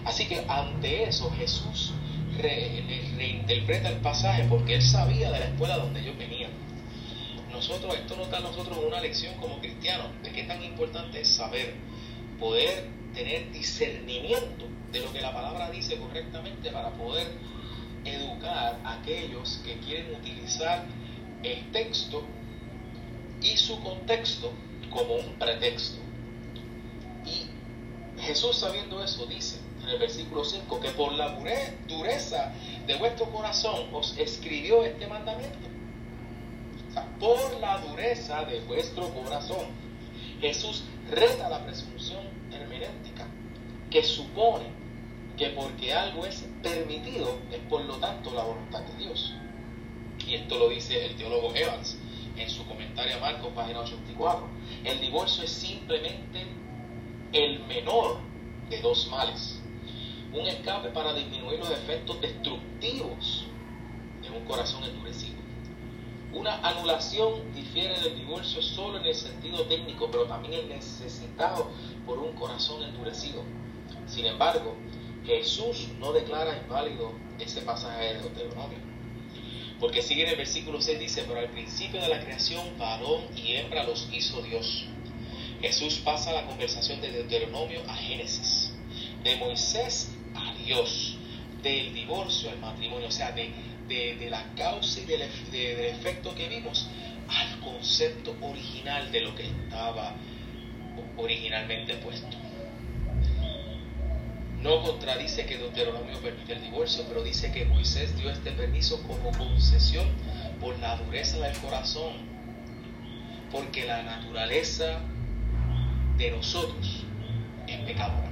Así 0.05 0.27
que 0.29 0.45
ante 0.47 1.05
eso 1.05 1.31
Jesús 1.33 1.93
reinterpreta 2.39 3.89
el 3.89 3.99
pasaje 3.99 4.45
porque 4.49 4.75
él 4.75 4.83
sabía 4.83 5.31
de 5.31 5.41
la 5.41 5.47
escuela 5.47 5.79
donde 5.79 6.01
ellos 6.01 6.17
venían. 6.19 6.51
Nosotros, 7.51 7.95
esto 7.95 8.17
nos 8.17 8.31
da 8.31 8.39
a 8.39 8.41
nosotros 8.43 8.79
una 8.87 9.01
lección 9.01 9.35
como 9.37 9.59
cristianos 9.59 10.07
de 10.23 10.33
qué 10.33 10.45
tan 10.45 10.63
importante 10.63 11.21
es 11.21 11.29
saber, 11.29 11.75
poder 12.39 12.89
tener 13.13 13.51
discernimiento 13.53 14.67
de 14.93 15.01
lo 15.01 15.13
que 15.13 15.21
la 15.21 15.33
palabra 15.33 15.71
dice 15.71 15.97
correctamente 15.97 16.71
para 16.71 16.91
poder 16.91 17.29
educar 18.05 18.79
a 18.85 18.95
aquellos 18.95 19.61
que 19.65 19.79
quieren 19.79 20.15
utilizar 20.15 20.85
el 21.43 21.71
texto 21.73 22.25
y 23.41 23.57
su 23.57 23.81
contexto 23.83 24.53
como 24.91 25.15
un 25.15 25.35
pretexto. 25.35 25.99
Y 27.25 28.21
Jesús 28.21 28.57
sabiendo 28.57 29.03
eso 29.03 29.27
dice, 29.27 29.61
en 29.83 29.89
el 29.91 29.99
versículo 29.99 30.45
5, 30.45 30.81
que 30.81 30.91
por 30.91 31.13
la 31.13 31.37
dureza 31.87 32.53
de 32.87 32.97
vuestro 32.97 33.27
corazón 33.27 33.89
os 33.93 34.17
escribió 34.19 34.85
este 34.85 35.07
mandamiento. 35.07 35.69
por 37.21 37.61
la 37.61 37.79
dureza 37.79 38.45
de 38.47 38.61
vuestro 38.61 39.09
corazón. 39.11 39.67
Jesús 40.41 40.83
reta 41.11 41.49
la 41.49 41.65
presunción 41.65 42.21
hermenéutica 42.51 43.27
que 43.91 44.03
supone 44.03 44.80
que 45.41 45.47
porque 45.47 45.91
algo 45.95 46.27
es 46.27 46.47
permitido 46.63 47.39
es 47.51 47.61
por 47.61 47.83
lo 47.87 47.95
tanto 47.95 48.31
la 48.35 48.45
voluntad 48.45 48.81
de 48.81 49.05
Dios. 49.05 49.33
Y 50.29 50.35
esto 50.35 50.59
lo 50.59 50.69
dice 50.69 51.07
el 51.07 51.17
teólogo 51.17 51.55
Evans 51.55 51.97
en 52.37 52.51
su 52.51 52.67
comentario 52.67 53.17
a 53.17 53.21
Marcos, 53.21 53.51
página 53.55 53.81
84. 53.81 54.47
El 54.85 55.01
divorcio 55.01 55.43
es 55.45 55.51
simplemente 55.51 56.47
el 57.33 57.61
menor 57.61 58.19
de 58.69 58.83
dos 58.83 59.09
males 59.09 59.63
un 60.35 60.47
escape 60.47 60.91
para 60.91 61.15
disminuir 61.15 61.59
los 61.59 61.71
efectos 61.71 62.21
destructivos 62.21 63.47
de 64.23 64.31
un 64.37 64.45
corazón 64.45 64.85
endurecido. 64.85 65.41
Una 66.35 66.57
anulación 66.57 67.51
difiere 67.55 67.99
del 67.99 68.15
divorcio 68.15 68.61
solo 68.61 68.99
en 68.99 69.07
el 69.07 69.15
sentido 69.15 69.65
técnico, 69.65 70.11
pero 70.11 70.25
también 70.25 70.53
es 70.53 70.67
necesitado 70.67 71.71
por 72.05 72.19
un 72.19 72.35
corazón 72.35 72.83
endurecido. 72.83 73.43
Sin 74.07 74.27
embargo, 74.27 74.77
Jesús 75.27 75.89
no 75.99 76.13
declara 76.13 76.59
inválido 76.63 77.13
ese 77.39 77.63
pasaje 77.63 78.15
de 78.15 78.23
Deuteronomio. 78.23 78.79
Porque 79.79 80.03
sigue 80.03 80.25
en 80.25 80.31
el 80.31 80.37
versículo 80.37 80.81
6, 80.81 80.99
dice, 80.99 81.25
pero 81.27 81.41
al 81.41 81.51
principio 81.51 82.01
de 82.01 82.09
la 82.09 82.21
creación, 82.21 82.79
varón 82.79 83.23
y 83.35 83.57
hembra 83.57 83.85
los 83.85 84.09
hizo 84.13 84.43
Dios. 84.43 84.87
Jesús 85.61 86.01
pasa 86.05 86.33
la 86.33 86.47
conversación 86.47 87.01
de 87.01 87.11
Deuteronomio 87.11 87.83
a 87.89 87.95
Génesis. 87.95 88.73
De 89.25 89.37
Moisés 89.37 90.11
a 90.35 90.55
Dios, 90.55 91.17
del 91.63 91.93
divorcio 91.93 92.51
al 92.51 92.59
matrimonio, 92.59 93.09
o 93.09 93.11
sea, 93.11 93.33
de, 93.33 93.51
la 94.31 94.55
causa 94.55 95.01
y 95.01 95.05
del, 95.05 95.23
efecto 95.23 96.35
que 96.35 96.49
vimos 96.49 96.89
al 97.29 97.61
concepto 97.61 98.37
original 98.41 99.11
de 99.11 99.21
lo 99.21 99.35
que 99.35 99.45
estaba 99.45 100.15
originalmente 101.17 101.95
puesto. 101.97 102.37
No 104.63 104.83
contradice 104.83 105.47
que 105.47 105.57
Deuteronomio 105.57 106.21
permite 106.21 106.53
el 106.53 106.63
divorcio, 106.63 107.05
pero 107.09 107.23
dice 107.23 107.51
que 107.51 107.65
Moisés 107.65 108.15
dio 108.17 108.31
este 108.31 108.53
permiso 108.53 109.03
como 109.05 109.31
concesión 109.33 110.07
por 110.61 110.79
la 110.81 110.97
dureza 110.97 111.39
del 111.39 111.57
corazón, 111.59 112.13
porque 113.51 113.87
la 113.87 114.03
naturaleza 114.03 115.01
de 116.19 116.31
nosotros 116.31 117.05
es 117.67 117.81
pecadora. 117.81 118.29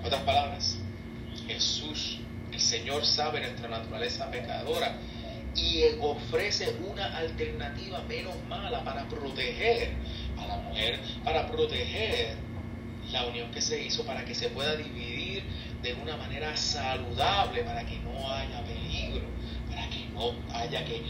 En 0.00 0.04
otras 0.04 0.22
palabras, 0.22 0.78
Jesús, 1.46 2.18
el 2.52 2.60
Señor 2.60 3.06
sabe 3.06 3.40
nuestra 3.40 3.68
naturaleza 3.68 4.28
pecadora 4.32 4.96
y 5.54 5.84
ofrece 6.00 6.74
una 6.90 7.16
alternativa 7.16 8.02
menos 8.08 8.34
mala 8.48 8.82
para 8.82 9.08
proteger 9.08 9.92
a 10.36 10.46
la 10.48 10.56
mujer, 10.56 10.98
para 11.22 11.46
proteger 11.46 12.36
la 13.12 13.26
unión 13.26 13.50
que 13.52 13.60
se 13.60 13.80
hizo, 13.80 14.04
para 14.04 14.24
que 14.24 14.34
se 14.34 14.48
pueda 14.48 14.74
dividir 14.74 15.13
de 15.84 15.92
una 16.02 16.16
manera 16.16 16.56
saludable, 16.56 17.62
para 17.62 17.84
que 17.84 17.98
no 17.98 18.32
haya 18.32 18.64
peligro, 18.64 19.26
para 19.68 19.86
que 19.90 20.06
no 20.14 20.32
haya 20.54 20.82
que, 20.82 21.04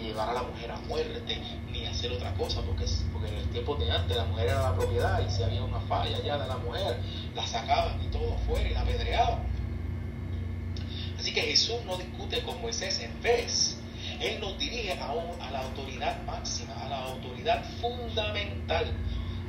llevar 0.00 0.30
a 0.30 0.32
la 0.32 0.42
mujer 0.42 0.70
a 0.70 0.76
muerte, 0.88 1.42
ni 1.70 1.84
hacer 1.84 2.10
otra 2.10 2.32
cosa, 2.34 2.62
porque, 2.62 2.86
porque 3.12 3.28
en 3.28 3.36
el 3.36 3.48
tiempo 3.50 3.76
de 3.76 3.90
antes 3.90 4.16
la 4.16 4.24
mujer 4.24 4.48
era 4.48 4.62
la 4.62 4.74
propiedad 4.74 5.20
y 5.26 5.30
si 5.30 5.42
había 5.42 5.62
una 5.62 5.80
falla 5.80 6.18
ya 6.22 6.38
de 6.38 6.48
la 6.48 6.56
mujer, 6.56 6.98
la 7.34 7.46
sacaban 7.46 8.02
y 8.02 8.06
todo 8.10 8.34
fuera 8.46 8.66
y 8.66 8.72
la 8.72 8.80
apedreaban. 8.80 9.40
Así 11.18 11.34
que 11.34 11.42
Jesús 11.42 11.76
no 11.84 11.98
discute 11.98 12.42
con 12.42 12.60
Moisés 12.62 13.00
en 13.00 13.22
vez. 13.22 13.78
Él 14.20 14.40
nos 14.40 14.58
dirige 14.58 14.92
a, 14.92 15.10
a 15.10 15.50
la 15.50 15.60
autoridad 15.60 16.22
máxima, 16.22 16.74
a 16.82 16.88
la 16.88 17.04
autoridad 17.04 17.62
fundamental. 17.80 18.86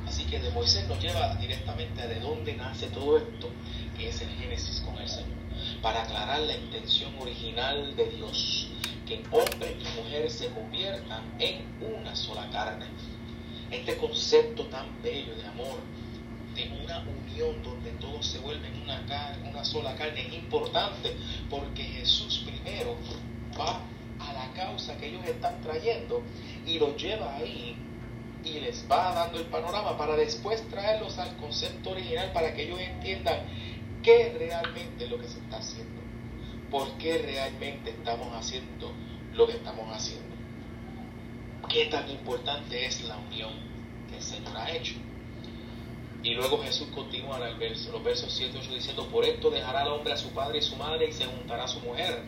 Así 0.06 0.24
que 0.24 0.38
de 0.38 0.50
Moisés 0.50 0.86
nos 0.86 1.02
lleva 1.02 1.34
directamente 1.36 2.02
a 2.02 2.06
de 2.06 2.20
dónde 2.20 2.54
nace 2.54 2.86
todo 2.88 3.18
esto, 3.18 3.50
que 3.96 4.08
es 4.08 4.20
el 4.20 4.28
Génesis 4.30 4.80
con 4.80 4.96
el 4.98 5.08
Señor, 5.08 5.38
para 5.82 6.02
aclarar 6.02 6.40
la 6.40 6.56
intención 6.56 7.12
original 7.18 7.96
de 7.96 8.06
Dios, 8.10 8.68
que 9.06 9.22
hombre 9.30 9.76
y 9.80 10.00
mujer 10.00 10.30
se 10.30 10.48
conviertan 10.48 11.22
en 11.38 11.64
una 11.80 12.14
sola 12.14 12.48
carne. 12.50 12.86
Este 13.70 13.96
concepto 13.96 14.66
tan 14.66 15.02
bello 15.02 15.34
de 15.36 15.46
amor, 15.46 15.78
de 16.54 16.68
una 16.84 17.00
unión 17.00 17.62
donde 17.62 17.90
todos 17.92 18.26
se 18.26 18.38
vuelven 18.38 18.72
una, 18.82 19.02
una 19.48 19.64
sola 19.64 19.94
carne 19.94 20.26
es 20.26 20.32
importante 20.32 21.14
porque 21.50 21.82
Jesús 21.82 22.44
primero 22.46 22.96
va 23.58 23.80
a 24.18 24.32
la 24.32 24.52
causa 24.54 24.96
que 24.96 25.08
ellos 25.08 25.24
están 25.26 25.60
trayendo 25.60 26.22
y 26.66 26.78
los 26.78 26.96
lleva 26.96 27.36
ahí 27.36 27.76
y 28.42 28.60
les 28.60 28.86
va 28.90 29.12
dando 29.12 29.38
el 29.38 29.46
panorama 29.46 29.98
para 29.98 30.16
después 30.16 30.66
traerlos 30.68 31.18
al 31.18 31.36
concepto 31.36 31.90
original 31.90 32.32
para 32.32 32.54
que 32.54 32.62
ellos 32.64 32.80
entiendan 32.80 33.40
qué 34.06 34.32
realmente 34.38 35.08
lo 35.08 35.18
que 35.18 35.26
se 35.26 35.40
está 35.40 35.56
haciendo, 35.58 36.00
por 36.70 36.96
qué 36.96 37.18
realmente 37.18 37.90
estamos 37.90 38.28
haciendo 38.34 38.92
lo 39.34 39.48
que 39.48 39.54
estamos 39.54 39.84
haciendo, 39.90 40.36
qué 41.68 41.86
tan 41.86 42.08
importante 42.08 42.86
es 42.86 43.02
la 43.02 43.16
unión 43.16 43.50
que 44.08 44.16
el 44.16 44.22
Señor 44.22 44.56
ha 44.56 44.70
hecho. 44.70 44.94
Y 46.22 46.34
luego 46.34 46.62
Jesús 46.62 46.86
continúa 46.94 47.40
los 47.40 47.58
versos 48.04 48.32
7 48.32 48.56
y 48.56 48.60
8 48.60 48.74
diciendo, 48.74 49.08
por 49.08 49.24
esto 49.24 49.50
dejará 49.50 49.82
el 49.82 49.88
hombre 49.88 50.12
a 50.12 50.16
su 50.16 50.30
padre 50.30 50.58
y 50.58 50.62
su 50.62 50.76
madre 50.76 51.08
y 51.08 51.12
se 51.12 51.26
juntará 51.26 51.64
a 51.64 51.68
su 51.68 51.80
mujer. 51.80 52.22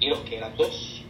Y 0.00 0.08
los 0.08 0.18
que 0.20 0.38
eran 0.38 0.56
dos 0.56 1.02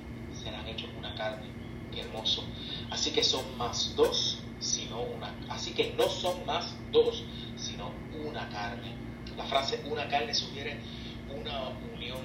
serán 0.43 0.67
hechos 0.69 0.91
una 0.99 1.15
carne. 1.15 1.47
Qué 1.91 2.03
hermoso. 2.03 2.45
Así 2.91 3.13
que 3.13 3.25
son 3.25 3.57
más 3.57 3.95
dos, 3.97 4.41
sino 4.61 5.01
una. 5.01 5.35
Así 5.49 5.73
que 5.73 5.95
no 5.97 6.09
son 6.09 6.45
más 6.45 6.75
dos, 6.93 7.25
sino 7.57 7.93
una 8.27 8.49
carne. 8.51 9.10
La 9.41 9.47
frase 9.47 9.81
una 9.87 10.07
carne 10.07 10.35
sugiere 10.35 10.77
una 11.35 11.71
unión 11.95 12.21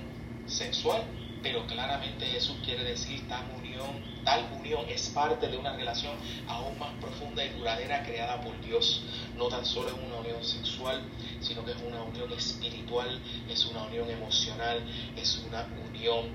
sexual, 0.46 1.02
pero 1.42 1.66
claramente 1.66 2.26
Jesús 2.26 2.58
quiere 2.66 2.84
decir 2.84 3.26
tal 3.30 3.46
unión, 3.58 4.04
tal 4.26 4.46
unión 4.60 4.84
es 4.90 5.08
parte 5.12 5.48
de 5.48 5.56
una 5.56 5.78
relación 5.78 6.14
aún 6.46 6.78
más 6.78 6.94
profunda 7.00 7.42
y 7.46 7.58
duradera 7.58 8.04
creada 8.04 8.42
por 8.42 8.60
Dios. 8.60 9.02
No 9.38 9.48
tan 9.48 9.66
solo 9.66 9.88
es 9.88 9.94
una 9.94 10.18
unión 10.18 10.44
sexual, 10.44 11.02
sino 11.40 11.64
que 11.64 11.72
es 11.72 11.82
una 11.88 12.04
unión 12.04 12.34
espiritual, 12.34 13.22
es 13.50 13.66
una 13.66 13.84
unión 13.84 14.10
emocional, 14.10 14.84
es 15.16 15.42
una 15.48 15.66
unión 15.88 16.32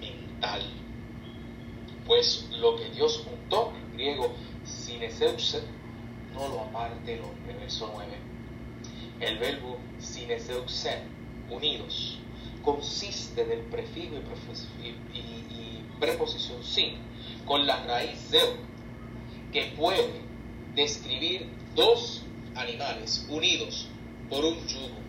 mental. 0.00 0.60
Pues 2.04 2.48
lo 2.50 2.74
que 2.74 2.90
Dios 2.90 3.22
juntó, 3.24 3.72
en 3.76 3.92
griego 3.92 4.34
sineseuse, 4.64 5.62
no 6.34 6.48
lo 6.48 6.62
aparte 6.62 7.14
el 7.14 7.20
hombre. 7.20 7.54
Verso 7.60 7.88
9. 7.94 8.25
El 9.20 9.38
verbo 9.38 9.78
sineseuse, 9.98 11.00
unidos, 11.48 12.18
consiste 12.62 13.44
del 13.44 13.60
prefijo 13.60 14.16
y, 14.82 15.82
preposición 15.98 16.62
sin, 16.62 16.96
con 17.46 17.66
la 17.66 17.82
raíz 17.86 18.18
zeu, 18.28 18.56
que 19.50 19.72
puede 19.78 20.20
describir 20.74 21.48
dos 21.74 22.22
animales 22.54 23.24
unidos 23.30 23.88
por 24.28 24.44
un 24.44 24.58
yugo. 24.66 25.06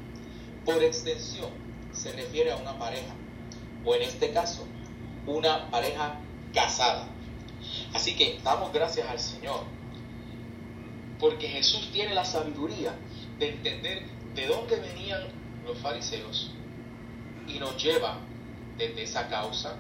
Por 0.64 0.82
extensión, 0.82 1.50
se 1.92 2.14
refiere 2.14 2.52
a 2.52 2.56
una 2.56 2.80
pareja, 2.80 3.14
o 3.84 3.96
en 3.96 4.04
este 4.04 4.32
caso, 4.32 4.66
una 5.26 5.70
pareja 5.70 6.16
casada. 6.54 7.10
Así 7.94 8.16
que 8.16 8.40
damos 8.44 8.72
gracias 8.72 9.10
al 9.10 9.20
Señor, 9.20 9.64
porque 11.20 11.48
Jesús 11.48 11.90
tiene 11.92 12.14
la 12.14 12.26
sabiduría 12.26 12.96
de 13.40 13.50
entender 13.50 14.04
de 14.36 14.48
dónde 14.48 14.76
venían 14.78 15.22
los 15.66 15.78
fariseos 15.80 16.52
y 17.48 17.60
nos 17.60 17.82
lleva 17.82 18.20
desde 18.78 19.04
esa 19.04 19.28
causa, 19.28 19.76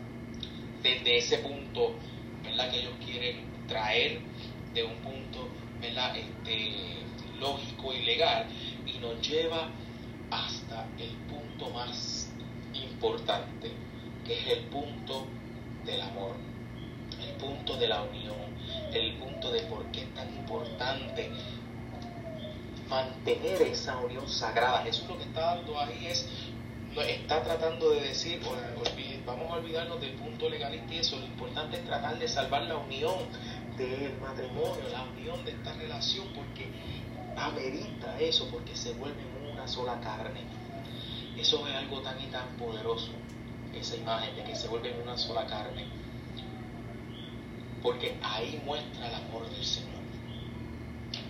desde 0.81 1.17
ese 1.17 1.39
punto 1.39 1.95
¿verdad? 2.43 2.71
que 2.71 2.79
ellos 2.79 2.93
quieren 3.05 3.41
traer 3.67 4.19
de 4.73 4.83
un 4.83 4.95
punto. 4.97 5.47
Este, 5.79 6.97
lógico 7.39 7.93
y 7.93 8.03
legal 8.03 8.47
y 8.85 8.97
nos 8.99 9.27
lleva 9.27 9.69
hasta 10.31 10.87
el 10.97 11.11
punto 11.29 11.69
más 11.69 12.31
importante, 12.73 13.71
que 14.25 14.33
es 14.33 14.47
el 14.57 14.63
punto 14.65 15.27
del 15.85 16.01
amor, 16.01 16.35
el 17.21 17.31
punto 17.35 17.77
de 17.77 17.87
la 17.87 18.01
unión, 18.01 18.35
el 18.93 19.13
punto 19.17 19.51
de 19.51 19.61
por 19.61 19.85
qué 19.91 20.01
es 20.01 20.13
tan 20.13 20.29
importante 20.35 21.29
mantener 22.89 23.61
esa 23.61 23.97
unión 23.97 24.27
sagrada. 24.27 24.83
Jesús 24.83 25.07
lo 25.07 25.17
que 25.17 25.23
está 25.23 25.55
dando 25.55 25.79
ahí 25.79 26.07
es, 26.07 26.27
está 26.97 27.43
tratando 27.43 27.91
de 27.91 28.01
decir, 28.01 28.41
vamos 29.25 29.51
a 29.51 29.55
olvidarnos 29.55 29.99
del 30.01 30.13
punto 30.13 30.49
legalista 30.49 30.93
y 30.93 30.99
eso, 30.99 31.19
lo 31.19 31.25
importante 31.25 31.77
es 31.77 31.85
tratar 31.85 32.17
de 32.17 32.27
salvar 32.27 32.63
la 32.63 32.77
unión 32.77 33.15
del 33.77 34.17
matrimonio, 34.19 34.87
la 34.91 35.03
unión 35.03 35.43
de 35.45 35.51
esta 35.51 35.73
relación, 35.73 36.27
porque 36.33 36.67
amerita 37.35 38.19
eso, 38.19 38.47
porque 38.51 38.75
se 38.75 38.93
vuelve 38.93 39.21
una 39.51 39.67
sola 39.67 39.99
carne. 40.01 40.41
Eso 41.37 41.67
es 41.67 41.75
algo 41.75 42.01
tan 42.01 42.19
y 42.19 42.27
tan 42.27 42.47
poderoso 42.57 43.11
esa 43.75 43.95
imagen 43.95 44.35
de 44.35 44.43
que 44.43 44.55
se 44.55 44.67
vuelven 44.67 44.99
una 45.01 45.17
sola 45.17 45.45
carne. 45.45 45.85
Porque 47.81 48.15
ahí 48.21 48.61
muestra 48.65 49.07
el 49.07 49.15
amor 49.15 49.49
del 49.49 49.63
Señor. 49.63 49.97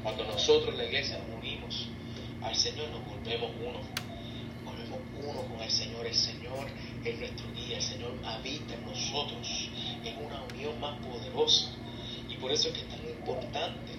Cuando 0.04 0.24
nosotros, 0.26 0.76
la 0.76 0.86
iglesia, 0.86 1.20
nos 1.20 1.38
unimos 1.38 1.88
al 2.42 2.56
Señor, 2.56 2.90
nos 2.90 3.06
volvemos 3.06 3.52
uno. 3.62 3.80
Volvemos 4.64 5.00
uno 5.24 5.42
con 5.42 5.62
el 5.62 5.72
Señor. 5.72 6.06
El 6.06 6.16
Señor 6.16 6.68
es 7.04 7.20
nuestro 7.20 7.46
guía. 7.54 7.78
El 7.78 7.84
Señor 7.84 8.12
habita 8.24 8.74
en 8.74 8.86
nosotros. 8.86 9.70
Es 10.04 10.14
una 10.18 10.44
unión 10.54 10.80
más 10.80 10.98
poderosa. 11.00 11.72
Y 12.30 12.36
por 12.36 12.52
eso 12.52 12.70
es 12.70 12.76
que 12.76 12.82
es 12.82 12.88
tan 12.88 13.08
importante 13.08 13.92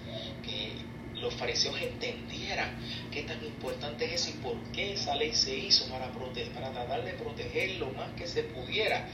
que 0.43 0.89
los 1.21 1.33
fariseos 1.33 1.79
entendieran 1.81 2.77
qué 3.11 3.23
tan 3.23 3.43
importante 3.43 4.05
es 4.05 4.13
eso 4.13 4.29
y 4.31 4.41
por 4.41 4.55
qué 4.71 4.93
esa 4.93 5.15
ley 5.15 5.33
se 5.33 5.55
hizo 5.55 5.85
para, 5.89 6.11
proteger, 6.11 6.51
para 6.53 6.71
tratar 6.71 7.03
de 7.03 7.13
proteger 7.13 7.71
lo 7.77 7.87
más 7.91 8.11
que 8.13 8.27
se 8.27 8.43
pudiera 8.43 9.07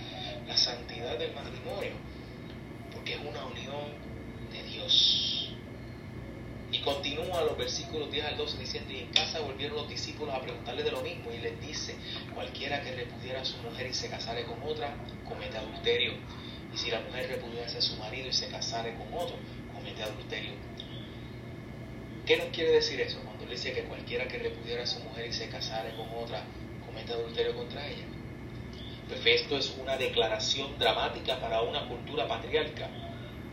la 0.48 0.56
santidad 0.56 1.18
del 1.18 1.34
matrimonio, 1.34 1.94
porque 2.96 3.14
es 3.14 3.20
una 3.20 3.46
unión 3.46 3.92
de 4.52 4.64
Dios. 4.64 5.52
Y 6.72 6.80
continúa 6.80 7.44
los 7.44 7.58
versículos 7.58 8.12
10 8.12 8.26
al 8.26 8.38
12 8.38 8.58
diciendo, 8.58 8.92
y 8.92 9.00
en 9.00 9.08
casa 9.12 9.40
volvieron 9.42 9.78
los 9.78 9.90
discípulos 9.90 10.34
a 10.34 10.42
preguntarle 10.42 10.84
de 10.84 10.92
lo 10.92 11.02
mismo, 11.02 11.32
y 11.32 11.38
les 11.38 11.60
dice, 11.62 11.96
cualquiera 12.34 12.82
que 12.82 12.96
repudiera 12.96 13.42
a 13.42 13.46
su 13.46 13.58
mujer 13.58 13.88
y 13.88 13.94
se 13.94 14.10
casare 14.10 14.46
con 14.46 14.62
otra, 14.64 14.96
comete 15.28 15.58
adulterio. 15.58 16.14
Y 16.74 16.78
si 16.78 16.90
la 16.90 17.02
mujer 17.02 17.30
repudiase 17.30 17.78
a 17.78 17.82
su 17.82 17.96
marido 17.98 18.30
y 18.30 18.34
se 18.34 18.48
casare 18.48 18.96
con 18.96 19.14
otro, 19.14 19.38
comete 19.74 20.04
adulterio. 20.04 20.54
¿Qué 22.26 22.38
nos 22.38 22.48
quiere 22.48 22.72
decir 22.72 23.00
eso 23.00 23.20
cuando 23.24 23.44
él 23.44 23.52
dice 23.52 23.72
que 23.72 23.84
cualquiera 23.84 24.28
que 24.28 24.40
repudiera 24.40 24.84
a 24.84 24.88
su 24.88 25.00
mujer 25.02 25.28
y 25.28 25.34
se 25.34 25.48
casare 25.48 25.96
con 25.96 26.10
otra 26.18 26.44
comete 26.86 27.14
adulterio 27.14 27.56
contra 27.56 27.88
ella? 27.88 28.15
Pues 29.08 29.26
esto 29.26 29.58
es 29.58 29.76
una 29.80 29.98
declaración 29.98 30.78
dramática 30.80 31.40
para 31.40 31.62
una 31.62 31.88
cultura 31.88 32.28
patriarca 32.28 32.90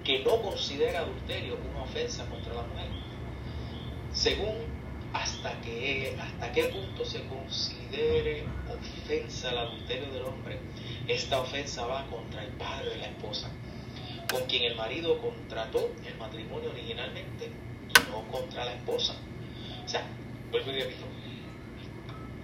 que 0.02 0.20
no 0.20 0.40
considera 0.40 1.00
adulterio 1.00 1.58
una 1.70 1.82
ofensa 1.82 2.24
contra 2.26 2.54
la 2.54 2.62
mujer. 2.62 2.88
Según 4.12 4.56
hasta, 5.12 5.60
que, 5.60 6.16
hasta 6.18 6.52
qué 6.52 6.64
punto 6.64 7.04
se 7.04 7.22
considere 7.26 8.44
ofensa 8.68 9.50
el 9.50 9.58
adulterio 9.58 10.10
del 10.10 10.24
hombre, 10.24 10.58
esta 11.06 11.40
ofensa 11.40 11.84
va 11.86 12.06
contra 12.06 12.42
el 12.42 12.50
padre 12.52 12.90
de 12.90 12.96
la 12.96 13.06
esposa, 13.06 13.50
con 14.30 14.42
quien 14.44 14.64
el 14.64 14.74
marido 14.74 15.18
contrató 15.18 15.90
el 16.06 16.16
matrimonio 16.16 16.70
originalmente 16.70 17.50
no 18.10 18.22
contra 18.30 18.64
la 18.64 18.74
esposa. 18.74 19.14
O 19.84 19.88
sea, 19.88 20.02
vuelvo 20.50 20.70
y 20.70 20.80
repito, 20.80 21.04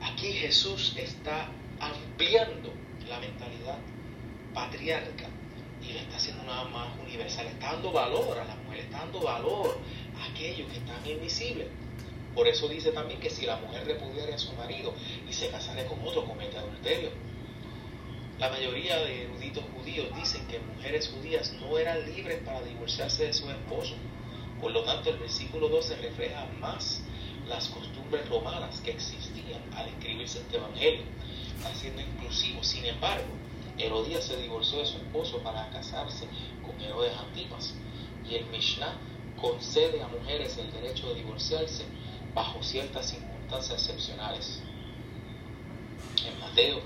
aquí 0.02 0.32
Jesús 0.32 0.94
está 0.98 1.48
ampliando 1.80 2.77
la 3.08 3.18
mentalidad 3.20 3.78
patriarca 4.54 5.26
y 5.82 5.92
le 5.92 6.00
está 6.00 6.16
haciendo 6.16 6.42
una 6.42 6.64
más 6.64 6.88
universal, 7.00 7.46
está 7.46 7.72
dando 7.72 7.92
valor 7.92 8.38
a 8.38 8.44
la 8.44 8.56
mujer, 8.56 8.80
está 8.80 8.98
dando 8.98 9.20
valor 9.20 9.78
a 10.18 10.24
aquellos 10.30 10.70
que 10.70 10.78
están 10.78 11.06
invisibles. 11.06 11.68
Por 12.34 12.46
eso 12.46 12.68
dice 12.68 12.92
también 12.92 13.20
que 13.20 13.30
si 13.30 13.46
la 13.46 13.56
mujer 13.56 13.86
repudiara 13.86 14.34
a 14.34 14.38
su 14.38 14.52
marido 14.54 14.94
y 15.28 15.32
se 15.32 15.48
casara 15.50 15.86
con 15.86 16.06
otro, 16.06 16.24
comete 16.24 16.58
adulterio. 16.58 17.10
La 18.38 18.50
mayoría 18.50 18.96
de 18.98 19.24
eruditos 19.24 19.64
judíos 19.74 20.14
dicen 20.14 20.46
que 20.46 20.60
mujeres 20.60 21.08
judías 21.08 21.52
no 21.54 21.78
eran 21.78 22.04
libres 22.14 22.40
para 22.44 22.62
divorciarse 22.62 23.26
de 23.26 23.32
su 23.32 23.50
esposo 23.50 23.96
por 24.60 24.72
lo 24.72 24.82
tanto, 24.82 25.10
el 25.10 25.18
versículo 25.18 25.68
12 25.68 25.96
refleja 25.96 26.46
más 26.60 27.02
las 27.48 27.68
costumbres 27.68 28.28
romanas 28.28 28.80
que 28.80 28.90
existían 28.90 29.62
al 29.74 29.88
escribirse 29.88 30.40
este 30.40 30.56
evangelio, 30.56 31.02
haciendo 31.64 32.02
inclusivo. 32.02 32.62
Sin 32.62 32.84
embargo, 32.84 33.26
Herodías 33.78 34.24
se 34.24 34.36
divorció 34.36 34.78
de 34.78 34.86
su 34.86 34.96
esposo 34.96 35.38
para 35.38 35.68
casarse 35.70 36.26
con 36.64 36.80
Herodes 36.80 37.16
Antipas, 37.16 37.74
y 38.28 38.34
el 38.34 38.46
Mishnah 38.46 38.96
concede 39.40 40.02
a 40.02 40.08
mujeres 40.08 40.58
el 40.58 40.70
derecho 40.72 41.08
de 41.08 41.16
divorciarse 41.16 41.84
bajo 42.34 42.62
ciertas 42.62 43.10
circunstancias 43.10 43.88
excepcionales. 43.88 44.62
En 46.26 46.38
Mateo 46.40 46.80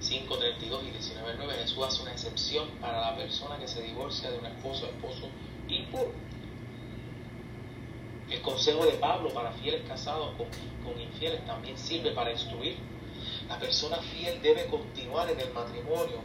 5, 0.00 0.38
32 0.38 0.84
y 0.84 0.90
19, 0.90 1.34
9, 1.36 1.54
Jesús 1.62 1.84
hace 1.84 2.02
una 2.02 2.12
excepción 2.12 2.68
para 2.80 3.00
la 3.00 3.16
persona 3.16 3.58
que 3.58 3.66
se 3.66 3.82
divorcia 3.82 4.30
de 4.30 4.38
un 4.38 4.46
esposo 4.46 4.86
esposo 4.86 5.28
impuro 5.68 6.12
el 8.30 8.40
consejo 8.42 8.84
de 8.84 8.92
Pablo 8.92 9.30
para 9.30 9.52
fieles 9.52 9.82
casados 9.86 10.34
con, 10.36 11.00
infieles 11.00 11.44
también 11.46 11.78
sirve 11.78 12.10
para 12.10 12.32
instruir. 12.32 12.76
La 13.48 13.58
persona 13.58 13.98
fiel 13.98 14.42
debe 14.42 14.66
continuar 14.66 15.30
en 15.30 15.38
el 15.40 15.52
matrimonio 15.52 16.18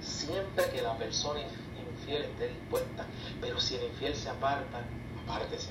siempre 0.00 0.70
que 0.70 0.82
la 0.82 0.96
persona 0.96 1.40
infiel 1.40 2.22
esté 2.22 2.48
dispuesta. 2.48 3.04
Pero 3.40 3.60
si 3.60 3.76
el 3.76 3.84
infiel 3.84 4.14
se 4.14 4.28
aparta, 4.28 4.84
apártese. 5.24 5.70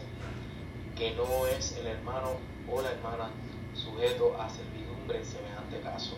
Que 0.95 1.13
no 1.15 1.47
es 1.47 1.73
el 1.77 1.87
hermano 1.87 2.37
o 2.69 2.81
la 2.81 2.91
hermana 2.91 3.29
sujeto 3.73 4.35
a 4.39 4.49
servidumbre 4.49 5.19
en 5.19 5.25
semejante 5.25 5.79
caso. 5.81 6.17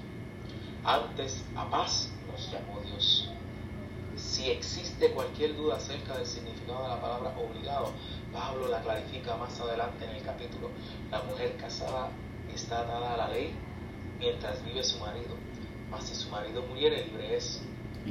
Antes 0.84 1.43
a 1.56 1.69
paz 1.69 2.10
nos 2.32 2.52
llamó 2.52 2.80
Dios. 2.82 3.30
Si 4.15 4.49
existe 4.49 5.12
cualquier 5.12 5.56
duda 5.56 5.75
acerca 5.78 6.17
del 6.17 6.25
significado 6.25 6.84
de 6.84 6.89
la 6.89 7.02
palabra 7.02 7.36
obligado, 7.38 7.91
Pablo 8.34 8.67
la 8.67 8.82
clarifica 8.82 9.36
más 9.38 9.60
adelante 9.60 10.06
en 10.06 10.12
el 10.12 10.23
capítulo. 10.23 10.71
La 11.12 11.21
mujer 11.23 11.56
casada 11.58 12.10
está 12.54 12.84
dada 12.86 13.13
a 13.13 13.17
la 13.17 13.28
ley 13.30 13.54
mientras 14.19 14.63
vive 14.65 14.84
su 14.84 14.99
marido. 14.99 15.36
Mas 15.89 16.08
si 16.08 16.15
su 16.15 16.29
marido 16.29 16.62
muriere, 16.63 17.05
libre 17.05 17.36
es. 17.36 17.62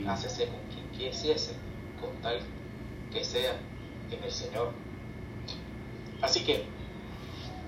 Hácese 0.06 0.46
con 0.46 0.60
quien 0.72 0.88
quisiese, 0.90 1.52
con 2.00 2.14
tal 2.22 2.40
que 3.12 3.24
sea 3.24 3.56
en 4.10 4.22
el 4.22 4.30
Señor. 4.30 4.72
Así 6.20 6.44
que, 6.44 6.64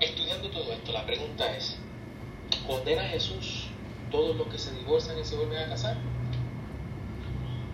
estudiando 0.00 0.50
todo 0.50 0.72
esto, 0.72 0.92
la 0.92 1.06
pregunta 1.06 1.56
es, 1.56 1.76
¿condena 2.66 3.02
a 3.02 3.08
Jesús 3.08 3.68
todos 4.10 4.36
los 4.36 4.48
que 4.48 4.58
se 4.58 4.72
divorcian 4.74 5.18
y 5.18 5.24
se 5.24 5.36
vuelven 5.36 5.58
a 5.58 5.68
casar? 5.68 5.96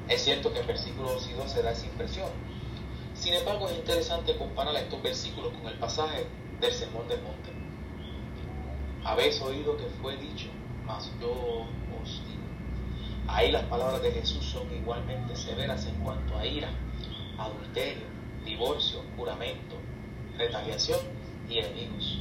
Es 0.09 0.23
cierto 0.23 0.53
que 0.53 0.61
en 0.61 0.67
versículo 0.67 1.13
2 1.13 1.29
y 1.31 1.33
2 1.33 1.51
se 1.51 1.63
da 1.63 1.73
esa 1.73 1.87
impresión. 1.87 2.31
Sin 3.15 3.35
embargo, 3.35 3.69
es 3.69 3.77
interesante 3.77 4.37
comparar 4.37 4.77
estos 4.77 5.03
versículos 5.03 5.53
con 5.55 5.67
el 5.67 5.79
pasaje 5.79 6.27
del 6.61 6.73
Sermón 6.73 7.09
del 7.09 7.23
Monte. 7.23 7.66
Habéis 9.07 9.41
oído 9.41 9.77
que 9.77 9.87
fue 10.03 10.17
dicho, 10.17 10.49
mas 10.85 11.13
yo 11.21 11.31
os 11.31 12.23
digo. 12.27 12.43
Ahí 13.29 13.53
las 13.53 13.63
palabras 13.67 14.03
de 14.03 14.11
Jesús 14.11 14.45
son 14.45 14.67
igualmente 14.75 15.37
severas 15.37 15.87
en 15.87 15.95
cuanto 16.03 16.37
a 16.37 16.45
ira, 16.45 16.71
adulterio, 17.39 18.03
divorcio, 18.45 19.03
juramento, 19.17 19.77
retaliación 20.37 20.99
y 21.49 21.59
enemigos. 21.59 22.19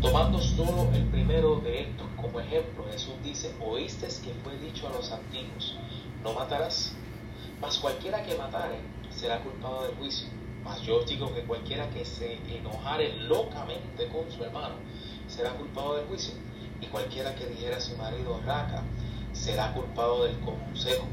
Tomando 0.00 0.38
solo 0.38 0.90
el 0.94 1.04
primero 1.08 1.56
de 1.56 1.82
estos 1.82 2.06
como 2.16 2.40
ejemplo, 2.40 2.86
Jesús 2.90 3.12
dice, 3.22 3.54
oíste 3.60 4.06
que 4.06 4.32
fue 4.42 4.56
dicho 4.56 4.88
a 4.88 4.92
los 4.92 5.12
antiguos, 5.12 5.76
no 6.24 6.32
matarás, 6.32 6.96
mas 7.60 7.76
cualquiera 7.76 8.22
que 8.22 8.34
matare 8.34 8.78
será 9.10 9.40
culpado 9.42 9.82
del 9.82 9.94
juicio. 9.96 10.26
Mas 10.64 10.80
yo 10.82 10.96
os 10.96 11.06
digo 11.06 11.32
que 11.34 11.42
cualquiera 11.42 11.88
que 11.90 12.06
se 12.06 12.38
enojare 12.48 13.14
locamente 13.18 14.08
con 14.08 14.30
su 14.30 14.42
hermano 14.42 14.76
será 15.38 15.50
culpado 15.50 15.94
del 15.96 16.06
juicio. 16.06 16.34
Y 16.80 16.86
cualquiera 16.86 17.32
que 17.36 17.46
dijera 17.46 17.76
a 17.76 17.80
su 17.80 17.96
marido 17.96 18.40
raca 18.44 18.82
será 19.32 19.72
culpado 19.72 20.24
del 20.24 20.36
consejo. 20.40 21.06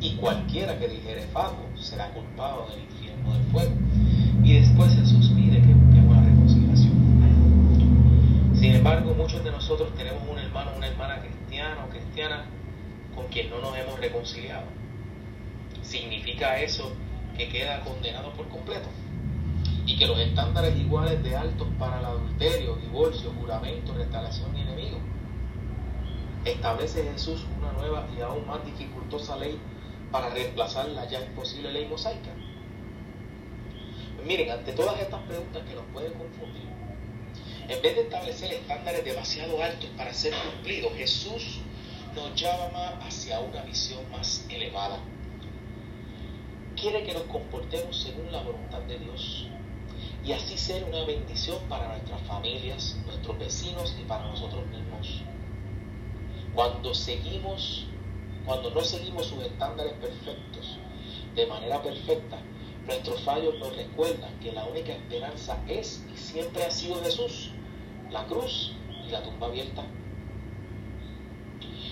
Y 0.00 0.16
cualquiera 0.16 0.78
que 0.78 0.88
dijere 0.88 1.26
fago 1.32 1.68
será 1.78 2.10
culpado 2.10 2.68
del 2.70 2.80
infierno 2.80 3.34
del 3.34 3.42
fuego. 3.52 3.72
Y 4.42 4.60
después 4.60 4.94
Jesús 4.94 5.30
pide 5.36 5.60
que 5.60 5.74
busquemos 5.74 6.16
la 6.16 6.22
reconciliación. 6.22 6.92
Sin 8.54 8.72
embargo, 8.72 9.12
muchos 9.14 9.44
de 9.44 9.50
nosotros 9.50 9.94
tenemos 9.94 10.22
un 10.26 10.38
hermano, 10.38 10.70
una 10.74 10.86
hermana 10.86 11.20
cristiana 11.20 11.84
o 11.84 11.90
cristiana 11.90 12.46
con 13.14 13.26
quien 13.26 13.50
no 13.50 13.60
nos 13.60 13.76
hemos 13.76 14.00
reconciliado. 14.00 14.64
¿Significa 15.82 16.58
eso 16.60 16.92
que 17.36 17.50
queda 17.50 17.80
condenado 17.80 18.32
por 18.32 18.48
completo? 18.48 18.88
Y 19.84 19.98
que 19.98 20.06
los 20.06 20.18
estándares 20.18 20.76
iguales 20.78 21.22
de 21.22 21.36
altos 21.36 21.68
para 21.78 22.00
el 22.00 22.06
adulterio, 22.06 22.75
divorcio, 22.96 23.30
juramento, 23.38 23.92
restauración 23.92 24.56
y 24.56 24.62
enemigo. 24.62 24.96
Establece 26.46 27.04
Jesús 27.12 27.44
una 27.58 27.72
nueva 27.72 28.08
y 28.16 28.22
aún 28.22 28.46
más 28.46 28.64
dificultosa 28.64 29.36
ley 29.36 29.58
para 30.10 30.30
reemplazar 30.30 30.88
la 30.88 31.06
ya 31.06 31.20
imposible 31.20 31.70
ley 31.72 31.84
mosaica. 31.86 32.30
Miren, 34.24 34.50
ante 34.50 34.72
todas 34.72 34.98
estas 34.98 35.20
preguntas 35.24 35.62
que 35.68 35.74
nos 35.74 35.84
pueden 35.92 36.14
confundir, 36.14 36.62
en 37.68 37.82
vez 37.82 37.96
de 37.96 38.00
establecer 38.00 38.54
estándares 38.54 39.04
demasiado 39.04 39.62
altos 39.62 39.90
para 39.98 40.14
ser 40.14 40.32
cumplidos, 40.32 40.94
Jesús 40.94 41.60
nos 42.14 42.34
llama 42.34 42.98
hacia 43.02 43.40
una 43.40 43.60
visión 43.62 44.10
más 44.10 44.46
elevada. 44.48 45.00
Quiere 46.80 47.04
que 47.04 47.12
nos 47.12 47.24
comportemos 47.24 48.00
según 48.00 48.32
la 48.32 48.42
voluntad 48.42 48.80
de 48.80 48.98
Dios 49.00 49.48
y 50.26 50.32
así 50.32 50.58
ser 50.58 50.82
una 50.84 51.04
bendición 51.04 51.58
para 51.68 51.86
nuestras 51.86 52.20
familias, 52.22 52.98
nuestros 53.06 53.38
vecinos 53.38 53.96
y 54.00 54.04
para 54.04 54.26
nosotros 54.26 54.66
mismos. 54.66 55.22
Cuando 56.52 56.92
seguimos, 56.94 57.86
cuando 58.44 58.70
no 58.70 58.80
seguimos 58.80 59.26
sus 59.26 59.44
estándares 59.44 59.92
perfectos 59.92 60.78
de 61.36 61.46
manera 61.46 61.80
perfecta, 61.80 62.38
nuestros 62.86 63.20
fallos 63.20 63.56
nos 63.60 63.76
recuerdan 63.76 64.36
que 64.40 64.50
la 64.50 64.64
única 64.64 64.92
esperanza 64.92 65.62
es 65.68 66.04
y 66.12 66.16
siempre 66.16 66.64
ha 66.64 66.70
sido 66.72 67.00
Jesús 67.04 67.52
la 68.10 68.24
cruz 68.26 68.72
y 69.06 69.10
la 69.10 69.22
tumba 69.22 69.46
abierta. 69.46 69.84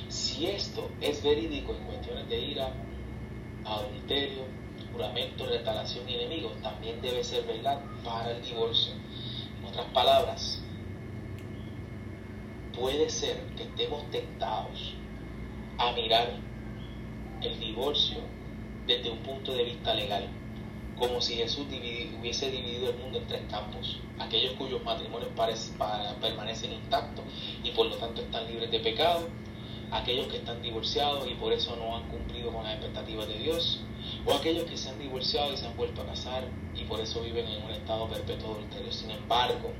Si 0.09 0.47
esto 0.47 0.90
es 1.01 1.23
verídico 1.23 1.73
en 1.73 1.85
cuestiones 1.85 2.29
de 2.29 2.40
ira, 2.40 2.73
adulterio, 3.64 4.42
juramento, 4.95 5.47
retalación 5.47 6.09
y 6.09 6.15
enemigo, 6.15 6.51
también 6.63 7.01
debe 7.03 7.23
ser 7.23 7.45
verdad 7.45 7.81
para 8.03 8.31
el 8.31 8.43
divorcio. 8.43 8.95
En 9.59 9.65
otras 9.67 9.87
palabras, 9.87 10.63
puede 12.79 13.11
ser 13.11 13.37
que 13.57 13.65
estemos 13.65 14.11
tentados 14.11 14.95
a 15.79 15.93
mirar 15.93 16.31
el 17.43 17.61
divorcio 17.61 18.19
desde 18.87 19.11
un 19.11 19.19
punto 19.19 19.55
de 19.55 19.65
vista 19.65 19.95
legal 19.95 20.29
como 20.99 21.21
si 21.21 21.35
Jesús 21.35 21.67
hubiese 21.67 22.51
dividido 22.51 22.91
el 22.91 22.97
mundo 22.99 23.19
en 23.19 23.27
tres 23.27 23.43
campos, 23.51 23.99
aquellos 24.19 24.53
cuyos 24.55 24.83
matrimonios 24.85 25.31
permanecen 26.21 26.73
intactos 26.73 27.25
y 27.63 27.71
por 27.73 27.87
lo 27.87 27.97
tanto 27.97 28.23
están 28.23 28.47
libres 28.47 28.71
de 28.71 28.81
pecado, 28.81 29.29
aquellos 29.95 30.27
que 30.27 30.39
están 30.39 30.61
divorciados 30.61 31.31
y 31.31 31.35
por 31.35 31.53
eso 31.53 31.77
no 31.77 31.97
han 31.97 32.03
cumplido 32.09 32.53
con 32.53 32.65
las 32.65 32.75
expectativas 32.75 33.29
de 33.29 33.39
Dios, 33.39 33.81
o 34.27 34.35
aquellos 34.35 34.65
que 34.65 34.77
se 34.77 34.89
han 34.89 34.99
divorciado 34.99 35.53
y 35.53 35.57
se 35.57 35.67
han 35.67 35.77
vuelto 35.77 36.03
a 36.03 36.07
casar 36.07 36.45
y 36.75 36.83
por 36.85 37.01
eso 37.01 37.23
viven 37.23 37.47
en 37.47 37.63
un 37.63 37.71
estado 37.71 38.09
perpetuo 38.09 38.55
adulterio. 38.55 38.93
Sin 38.93 39.11
embargo, 39.13 39.71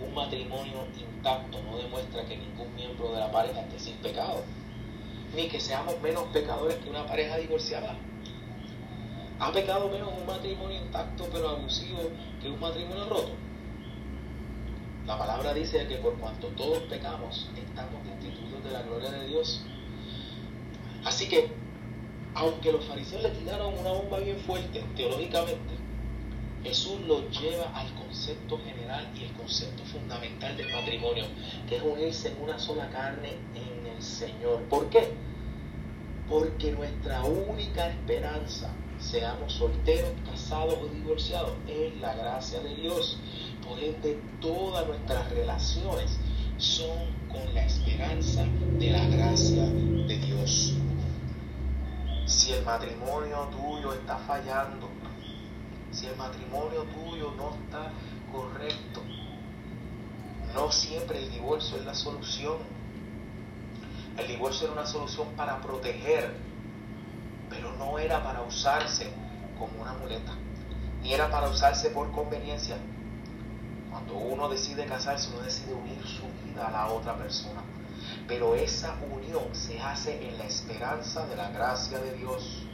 un 0.00 0.14
matrimonio 0.14 0.86
intacto 0.98 1.62
no 1.62 1.78
demuestra 1.78 2.26
que 2.26 2.36
ningún 2.36 2.74
miembro 2.76 3.12
de 3.12 3.20
la 3.20 3.32
pareja 3.32 3.62
esté 3.62 3.78
sin 3.78 3.96
pecado, 3.96 4.42
ni 5.34 5.48
que 5.48 5.60
seamos 5.60 6.00
menos 6.02 6.24
pecadores 6.24 6.76
que 6.76 6.90
una 6.90 7.06
pareja 7.06 7.38
divorciada. 7.38 7.96
¿Ha 9.40 9.50
pecado 9.50 9.88
menos 9.88 10.10
un 10.16 10.26
matrimonio 10.26 10.76
intacto 10.76 11.26
pero 11.32 11.48
abusivo 11.48 12.00
que 12.40 12.50
un 12.50 12.60
matrimonio 12.60 13.06
roto? 13.06 13.32
La 15.06 15.18
palabra 15.18 15.52
dice 15.52 15.86
que 15.86 15.96
por 15.96 16.14
cuanto 16.14 16.46
todos 16.48 16.78
pecamos, 16.84 17.50
estamos 17.54 18.02
destituidos 18.06 18.64
de 18.64 18.70
la 18.70 18.82
gloria 18.82 19.10
de 19.10 19.26
Dios. 19.26 19.62
Así 21.04 21.28
que, 21.28 21.50
aunque 22.34 22.72
los 22.72 22.86
fariseos 22.86 23.22
le 23.22 23.28
tiraron 23.30 23.76
una 23.76 23.92
bomba 23.92 24.18
bien 24.20 24.38
fuerte 24.38 24.82
teológicamente, 24.96 25.74
Jesús 26.62 26.98
los 27.06 27.38
lleva 27.38 27.70
al 27.78 27.94
concepto 27.94 28.58
general 28.64 29.06
y 29.14 29.24
el 29.24 29.32
concepto 29.32 29.84
fundamental 29.84 30.56
del 30.56 30.72
matrimonio, 30.72 31.26
que 31.68 31.76
es 31.76 31.82
unirse 31.82 32.28
en 32.28 32.42
una 32.42 32.58
sola 32.58 32.88
carne 32.88 33.36
en 33.54 33.86
el 33.86 34.02
Señor. 34.02 34.62
¿Por 34.70 34.88
qué? 34.88 35.12
Porque 36.30 36.72
nuestra 36.72 37.22
única 37.24 37.88
esperanza 37.88 38.72
seamos 38.98 39.52
solteros, 39.52 40.12
casados 40.24 40.78
o 40.80 40.86
divorciados, 40.86 41.52
es 41.68 41.94
la 42.00 42.14
gracia 42.14 42.60
de 42.60 42.74
Dios. 42.74 43.18
Por 43.66 43.78
ende, 43.78 44.20
todas 44.40 44.86
nuestras 44.86 45.30
relaciones 45.30 46.18
son 46.58 46.98
con 47.28 47.54
la 47.54 47.64
esperanza 47.64 48.44
de 48.78 48.90
la 48.90 49.06
gracia 49.06 49.64
de 49.64 50.18
Dios. 50.18 50.74
Si 52.26 52.52
el 52.52 52.64
matrimonio 52.64 53.48
tuyo 53.50 53.92
está 53.94 54.18
fallando, 54.18 54.88
si 55.90 56.06
el 56.06 56.16
matrimonio 56.16 56.84
tuyo 56.84 57.32
no 57.36 57.54
está 57.54 57.92
correcto, 58.32 59.02
no 60.54 60.70
siempre 60.70 61.22
el 61.22 61.30
divorcio 61.30 61.76
es 61.78 61.84
la 61.84 61.94
solución. 61.94 62.58
El 64.16 64.28
divorcio 64.28 64.66
era 64.66 64.74
una 64.74 64.86
solución 64.86 65.28
para 65.36 65.60
proteger 65.60 66.54
pero 67.54 67.72
no 67.72 67.98
era 67.98 68.22
para 68.22 68.42
usarse 68.42 69.10
como 69.58 69.82
una 69.82 69.92
muleta, 69.94 70.32
ni 71.02 71.12
era 71.12 71.30
para 71.30 71.48
usarse 71.48 71.90
por 71.90 72.10
conveniencia. 72.12 72.76
Cuando 73.94 74.14
uno 74.14 74.48
decide 74.48 74.86
casarse, 74.86 75.30
uno 75.32 75.42
decide 75.42 75.72
unir 75.72 76.04
su 76.04 76.24
vida 76.44 76.66
a 76.66 76.70
la 76.72 76.88
otra 76.88 77.16
persona. 77.16 77.62
Pero 78.26 78.56
esa 78.56 78.96
unión 79.08 79.44
se 79.52 79.80
hace 79.80 80.30
en 80.30 80.36
la 80.36 80.46
esperanza 80.46 81.24
de 81.28 81.36
la 81.36 81.48
gracia 81.50 82.00
de 82.00 82.16
Dios. 82.16 82.64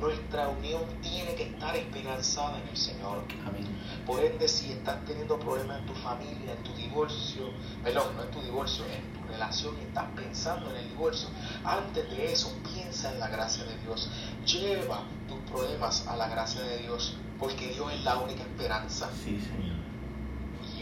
Nuestra 0.00 0.48
unión 0.48 0.84
tiene 1.02 1.34
que 1.34 1.50
estar 1.50 1.76
esperanzada 1.76 2.62
en 2.62 2.68
el 2.68 2.76
Señor. 2.78 3.24
Amén. 3.46 3.66
Por 4.06 4.24
ende, 4.24 4.48
si 4.48 4.72
estás 4.72 5.04
teniendo 5.04 5.38
problemas 5.38 5.80
en 5.80 5.86
tu 5.86 5.94
familia, 5.96 6.52
en 6.52 6.62
tu 6.62 6.72
divorcio, 6.72 7.50
perdón, 7.84 8.16
no 8.16 8.22
en 8.22 8.30
tu 8.30 8.40
divorcio, 8.40 8.86
en 8.86 9.12
tu 9.12 9.28
relación 9.30 9.76
y 9.76 9.82
estás 9.82 10.06
pensando 10.16 10.70
en 10.70 10.76
el 10.76 10.88
divorcio, 10.88 11.28
antes 11.62 12.08
de 12.08 12.32
eso 12.32 12.56
piensa 12.72 13.12
en 13.12 13.20
la 13.20 13.28
gracia 13.28 13.64
de 13.64 13.76
Dios. 13.80 14.10
Lleva 14.46 15.02
tus 15.28 15.40
problemas 15.50 16.06
a 16.06 16.16
la 16.16 16.26
gracia 16.26 16.62
de 16.62 16.78
Dios, 16.78 17.18
porque 17.38 17.68
Dios 17.68 17.92
es 17.92 18.02
la 18.02 18.16
única 18.16 18.44
esperanza. 18.44 19.10
Sí, 19.12 19.38
Señor. 19.42 19.77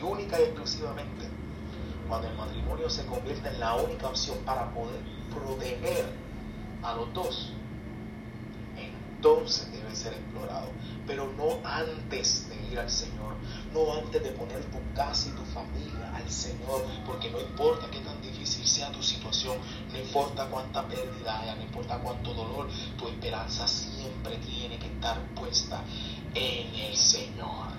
Única 0.06 0.38
y 0.38 0.44
exclusivamente, 0.44 1.26
cuando 2.08 2.28
el 2.28 2.36
matrimonio 2.36 2.88
se 2.88 3.04
convierte 3.06 3.48
en 3.48 3.58
la 3.58 3.74
única 3.74 4.06
opción 4.06 4.38
para 4.44 4.72
poder 4.72 5.00
proteger 5.34 6.06
a 6.84 6.94
los 6.94 7.12
dos, 7.12 7.52
entonces 8.76 9.72
debe 9.72 9.96
ser 9.96 10.12
explorado. 10.12 10.68
Pero 11.08 11.32
no 11.32 11.58
antes 11.68 12.48
de 12.48 12.72
ir 12.72 12.78
al 12.78 12.88
Señor, 12.88 13.34
no 13.72 13.94
antes 13.94 14.22
de 14.22 14.30
poner 14.30 14.64
tu 14.66 14.78
casa 14.94 15.28
y 15.28 15.32
tu 15.32 15.44
familia 15.46 16.14
al 16.14 16.30
Señor, 16.30 16.84
porque 17.04 17.28
no 17.30 17.40
importa 17.40 17.88
qué 17.90 17.98
tan 17.98 18.22
difícil 18.22 18.64
sea 18.64 18.92
tu 18.92 19.02
situación, 19.02 19.58
no 19.90 19.98
importa 19.98 20.46
cuánta 20.46 20.86
pérdida 20.86 21.40
haya, 21.40 21.56
no 21.56 21.62
importa 21.62 21.98
cuánto 21.98 22.32
dolor, 22.32 22.68
tu 22.96 23.08
esperanza 23.08 23.66
siempre 23.66 24.36
tiene 24.38 24.78
que 24.78 24.86
estar 24.86 25.18
puesta 25.34 25.82
en 26.32 26.74
el 26.76 26.96
Señor. 26.96 27.75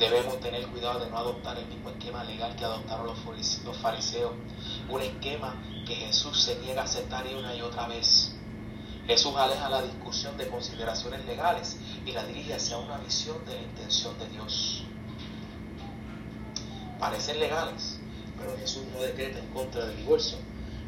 Debemos 0.00 0.40
tener 0.40 0.66
cuidado 0.68 1.04
de 1.04 1.10
no 1.10 1.18
adoptar 1.18 1.58
el 1.58 1.66
mismo 1.66 1.90
esquema 1.90 2.24
legal 2.24 2.56
que 2.56 2.64
adoptaron 2.64 3.06
los 3.06 3.76
fariseos, 3.76 4.32
un 4.88 5.02
esquema 5.02 5.62
que 5.86 5.94
Jesús 5.94 6.42
se 6.42 6.58
niega 6.60 6.80
a 6.80 6.84
aceptar 6.86 7.26
una 7.38 7.54
y 7.54 7.60
otra 7.60 7.86
vez. 7.86 8.34
Jesús 9.06 9.36
aleja 9.36 9.68
la 9.68 9.82
discusión 9.82 10.38
de 10.38 10.48
consideraciones 10.48 11.22
legales 11.26 11.76
y 12.06 12.12
la 12.12 12.24
dirige 12.24 12.54
hacia 12.54 12.78
una 12.78 12.96
visión 12.96 13.44
de 13.44 13.54
la 13.56 13.60
intención 13.60 14.18
de 14.18 14.28
Dios. 14.30 14.84
Parecen 16.98 17.38
legales, 17.38 17.98
pero 18.38 18.56
Jesús 18.56 18.84
no 18.94 19.02
decreta 19.02 19.38
en 19.38 19.48
contra 19.48 19.84
del 19.84 19.98
divorcio, 19.98 20.38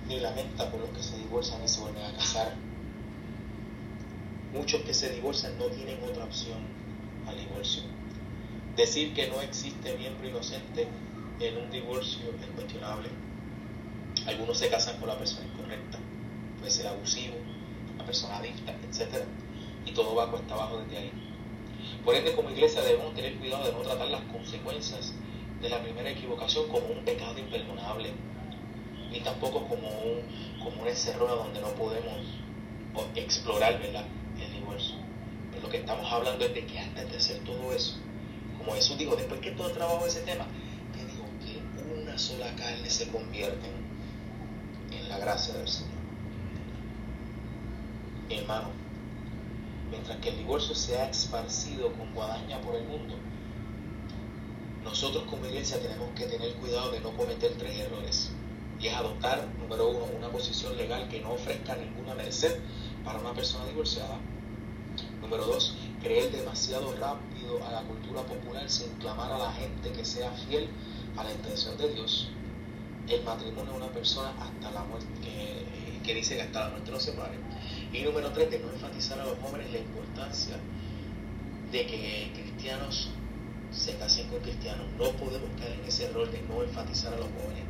ni 0.09 0.20
lamenta 0.20 0.70
por 0.70 0.81
los 0.81 0.88
que 0.88 1.03
se 1.03 1.18
divorcian 1.18 1.62
y 1.62 1.68
se 1.68 1.81
vuelven 1.81 2.07
a 2.07 2.16
casar. 2.16 2.55
Muchos 4.55 4.81
que 4.81 4.94
se 4.94 5.11
divorcian 5.11 5.59
no 5.59 5.66
tienen 5.66 6.03
otra 6.03 6.25
opción 6.25 6.61
al 7.27 7.37
divorcio. 7.37 7.83
Decir 8.76 9.12
que 9.12 9.28
no 9.28 9.42
existe 9.42 9.94
miembro 9.98 10.26
inocente 10.26 10.88
en 11.40 11.58
un 11.58 11.70
divorcio 11.70 12.22
es 12.40 12.46
cuestionable. 12.54 13.08
Algunos 14.26 14.56
se 14.56 14.70
casan 14.70 14.98
con 14.98 15.08
la 15.08 15.18
persona 15.18 15.46
incorrecta, 15.46 15.98
puede 16.58 16.70
ser 16.70 16.87
abusivo, 16.87 17.35
la 17.98 18.06
persona 18.06 18.38
adicta, 18.38 18.72
etc. 18.72 19.24
Y 19.85 19.92
todo 19.92 20.14
va 20.14 20.30
cuesta 20.30 20.54
abajo 20.54 20.78
desde 20.78 20.96
ahí. 20.96 21.12
Por 22.02 22.14
ende, 22.14 22.35
como 22.35 22.50
iglesia 22.50 22.80
debemos 22.82 23.14
tener 23.14 23.37
cuidado 23.37 23.64
de 23.66 23.72
no 23.72 23.80
tratar 23.80 24.08
las 24.08 24.22
consecuencias 24.22 25.12
de 25.61 25.68
la 25.68 25.82
primera 25.82 26.11
equivocación 26.11 26.66
como 26.68 26.87
un 26.87 27.04
pecado 27.04 27.38
imperdonable, 27.38 28.11
ni 29.11 29.20
tampoco 29.20 29.66
como 29.68 29.88
un, 29.88 30.22
como 30.64 30.80
una 30.80 30.90
encerrona 30.90 31.32
donde 31.35 31.61
no 31.61 31.68
podemos 31.74 32.16
explorar 33.16 33.78
¿verdad? 33.80 34.06
el 34.40 34.52
divorcio. 34.52 34.96
Pero 35.50 35.62
lo 35.62 35.68
que 35.68 35.76
estamos 35.78 36.11
hablando 36.11 36.44
es 36.46 36.54
de 36.54 36.64
que 36.64 36.78
antes 36.78 37.11
de 37.11 37.16
hacer 37.18 37.38
todo 37.44 37.72
eso, 37.72 37.98
como 38.62 38.77
Jesús 38.77 38.96
dijo, 38.96 39.16
después 39.16 39.40
que 39.40 39.51
todo 39.53 39.70
trabajo 39.72 40.07
ese 40.07 40.20
tema, 40.20 40.46
que 40.94 41.05
digo 41.05 41.25
que 41.40 42.01
una 42.01 42.16
sola 42.16 42.46
carne 42.55 42.88
se 42.88 43.09
convierte 43.09 43.68
en 44.92 45.09
la 45.09 45.18
gracia 45.18 45.55
del 45.55 45.68
Señor. 45.68 45.90
Hermano, 48.31 48.68
mientras 49.90 50.18
que 50.18 50.29
el 50.29 50.38
divorcio 50.38 50.75
se 50.75 50.96
ha 50.96 51.09
esparcido 51.09 51.92
con 51.92 52.14
guadaña 52.14 52.61
por 52.61 52.77
el 52.77 52.85
mundo, 52.85 53.16
nosotros 54.85 55.25
como 55.25 55.46
iglesia 55.46 55.81
tenemos 55.81 56.09
que 56.14 56.27
tener 56.27 56.55
cuidado 56.55 56.92
de 56.92 57.01
no 57.01 57.11
cometer 57.16 57.55
tres 57.59 57.79
errores. 57.79 58.31
Y 58.81 58.88
es 58.88 58.94
adoptar, 58.94 59.48
número 59.61 59.90
uno, 59.90 60.07
una 60.18 60.29
posición 60.29 60.77
legal 60.77 61.09
que 61.09 61.20
no 61.20 61.33
ofrezca 61.33 61.77
ninguna 61.77 62.14
merced 62.14 62.59
para 63.05 63.18
una 63.18 63.33
persona 63.33 63.64
divorciada. 63.66 64.18
Número 65.20 65.46
dos, 65.46 65.77
creer 66.03 66.33
demasiado 66.33 66.95
rápido 66.97 67.65
a 67.65 67.73
la 67.73 67.83
cultura 67.83 68.23
popular 68.23 68.69
sin 68.69 68.91
clamar 68.95 69.31
a 69.33 69.38
la 69.38 69.53
gente 69.53 69.93
que 69.93 70.05
sea 70.05 70.31
fiel 70.33 70.69
a 71.17 71.25
la 71.25 71.33
intención 71.33 71.77
de 71.79 71.95
Dios. 71.95 72.29
El 73.09 73.23
matrimonio 73.25 73.73
de 73.73 73.79
una 73.79 73.93
persona 73.93 74.33
hasta 74.41 74.71
la 74.71 74.85
muerte, 74.85 75.07
que, 76.05 76.15
dice 76.15 76.37
que 76.37 76.43
hasta 76.43 76.65
la 76.65 76.71
muerte 76.71 76.91
no 76.91 77.01
se 77.01 77.12
pare. 77.12 77.38
Y 77.93 78.03
número 78.03 78.31
tres, 78.33 78.51
de 78.51 78.59
no 78.59 78.71
enfatizar 78.73 79.21
a 79.21 79.25
los 79.25 79.38
jóvenes 79.38 79.71
la 79.73 79.79
importancia 79.79 80.57
de 81.71 81.87
que 81.87 82.33
cristianos 82.35 83.11
se 83.71 83.97
casen 83.97 84.29
con 84.29 84.41
cristianos. 84.41 84.87
No 84.99 85.11
podemos 85.12 85.51
caer 85.59 85.79
en 85.81 85.87
ese 85.87 86.07
error 86.07 86.31
de 86.31 86.43
no 86.43 86.62
enfatizar 86.62 87.12
a 87.15 87.17
los 87.17 87.27
jóvenes 87.27 87.65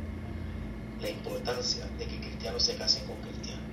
la 1.01 1.09
importancia 1.09 1.85
de 1.97 2.05
que 2.05 2.19
cristianos 2.19 2.63
se 2.63 2.75
casen 2.75 3.05
con 3.05 3.17
cristianos. 3.17 3.63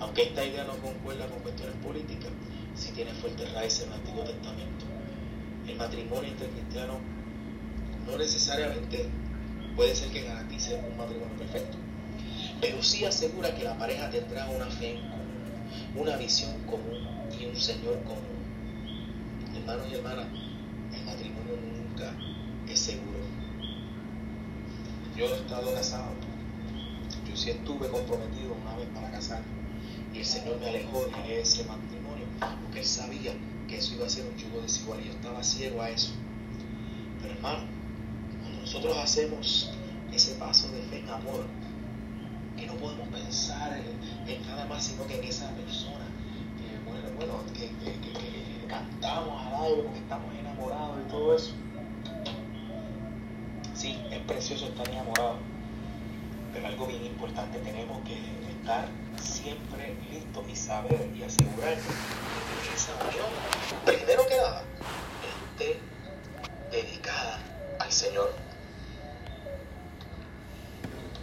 Aunque 0.00 0.22
esta 0.22 0.44
idea 0.44 0.64
no 0.64 0.76
concuerda 0.78 1.26
con 1.26 1.40
cuestiones 1.40 1.76
políticas, 1.76 2.30
si 2.80 2.92
tiene 2.92 3.12
fuertes 3.12 3.52
raíces 3.52 3.82
en 3.82 3.88
el 3.88 3.98
Antiguo 3.98 4.24
Testamento. 4.24 4.86
El 5.68 5.76
matrimonio 5.76 6.30
entre 6.30 6.48
cristianos 6.48 6.96
no 8.06 8.16
necesariamente 8.16 9.06
puede 9.76 9.94
ser 9.94 10.10
que 10.10 10.22
garantice 10.22 10.74
un 10.76 10.96
matrimonio 10.96 11.36
perfecto, 11.36 11.76
pero 12.60 12.82
sí 12.82 13.04
asegura 13.04 13.54
que 13.54 13.64
la 13.64 13.76
pareja 13.76 14.10
tendrá 14.10 14.48
una 14.48 14.66
fe 14.66 14.92
en 14.92 15.00
común, 15.10 15.96
una 15.96 16.16
visión 16.16 16.52
común 16.64 17.06
y 17.38 17.44
un 17.44 17.56
Señor 17.56 18.02
común. 18.04 18.40
Hermanos 19.54 19.86
y 19.90 19.94
hermanas, 19.96 20.26
el 20.96 21.04
matrimonio 21.04 21.56
nunca 21.60 22.14
es 22.66 22.80
seguro. 22.80 23.20
Yo 25.16 25.26
he 25.26 25.36
estado 25.36 25.74
casado, 25.74 26.12
yo 27.28 27.36
sí 27.36 27.50
estuve 27.50 27.88
comprometido 27.88 28.54
una 28.54 28.74
vez 28.76 28.88
para 28.94 29.10
casar 29.10 29.42
y 30.14 30.18
el 30.18 30.24
Señor 30.24 30.58
me 30.60 30.68
alejó 30.68 31.04
de 31.26 31.40
ese 31.42 31.64
matrimonio 31.64 31.99
porque 32.40 32.80
él 32.80 32.86
sabía 32.86 33.32
que 33.68 33.78
eso 33.78 33.94
iba 33.94 34.06
a 34.06 34.10
ser 34.10 34.26
un 34.26 34.36
yugo 34.36 34.62
desigual 34.62 35.00
y 35.00 35.06
yo 35.06 35.12
estaba 35.12 35.42
ciego 35.42 35.82
a 35.82 35.90
eso. 35.90 36.12
Pero 37.20 37.34
hermano, 37.34 37.64
cuando 38.40 38.60
nosotros 38.60 38.96
hacemos 38.96 39.70
ese 40.12 40.34
paso 40.34 40.70
de 40.72 40.82
fe 40.82 41.00
en 41.00 41.08
amor, 41.08 41.46
que 42.56 42.66
no 42.66 42.74
podemos 42.74 43.08
pensar 43.08 43.78
en, 44.26 44.46
nada 44.46 44.66
más 44.66 44.84
sino 44.84 45.06
que 45.06 45.18
en 45.18 45.24
esa 45.24 45.50
persona, 45.50 46.04
que 46.58 46.90
bueno, 46.90 47.08
bueno 47.16 47.44
que, 47.54 47.68
que, 47.68 48.66
cantamos 48.68 49.40
al 49.46 49.64
aire 49.64 49.82
porque 49.82 49.98
estamos 49.98 50.34
enamorados 50.34 50.98
y 51.04 51.10
todo 51.10 51.34
eso. 51.34 51.52
Sí, 53.74 53.98
es 54.10 54.18
precioso 54.20 54.66
estar 54.66 54.88
enamorado, 54.88 55.38
pero 56.52 56.66
algo 56.66 56.86
bien 56.86 57.04
importante, 57.04 57.58
tenemos 57.58 58.02
que 58.04 58.16
estar 58.50 58.88
siempre 59.20 59.94
listos 60.10 60.44
y 60.48 60.56
saber 60.56 61.10
y 61.14 61.22
asegurar 61.22 61.74
que 61.74 62.74
esa 62.74 62.92
unión, 63.08 63.26
primero 63.84 64.26
que 64.26 64.36
nada, 64.36 64.62
esté 65.52 65.80
dedicada 66.70 67.38
al 67.78 67.92
Señor. 67.92 68.32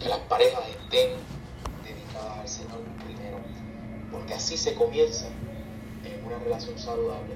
Que 0.00 0.08
las 0.08 0.20
parejas 0.20 0.62
estén 0.68 1.10
dedicadas 1.84 2.38
al 2.38 2.48
Señor 2.48 2.80
primero, 3.04 3.38
porque 4.10 4.34
así 4.34 4.56
se 4.56 4.74
comienza 4.74 5.26
en 6.04 6.24
una 6.24 6.38
relación 6.38 6.78
saludable 6.78 7.34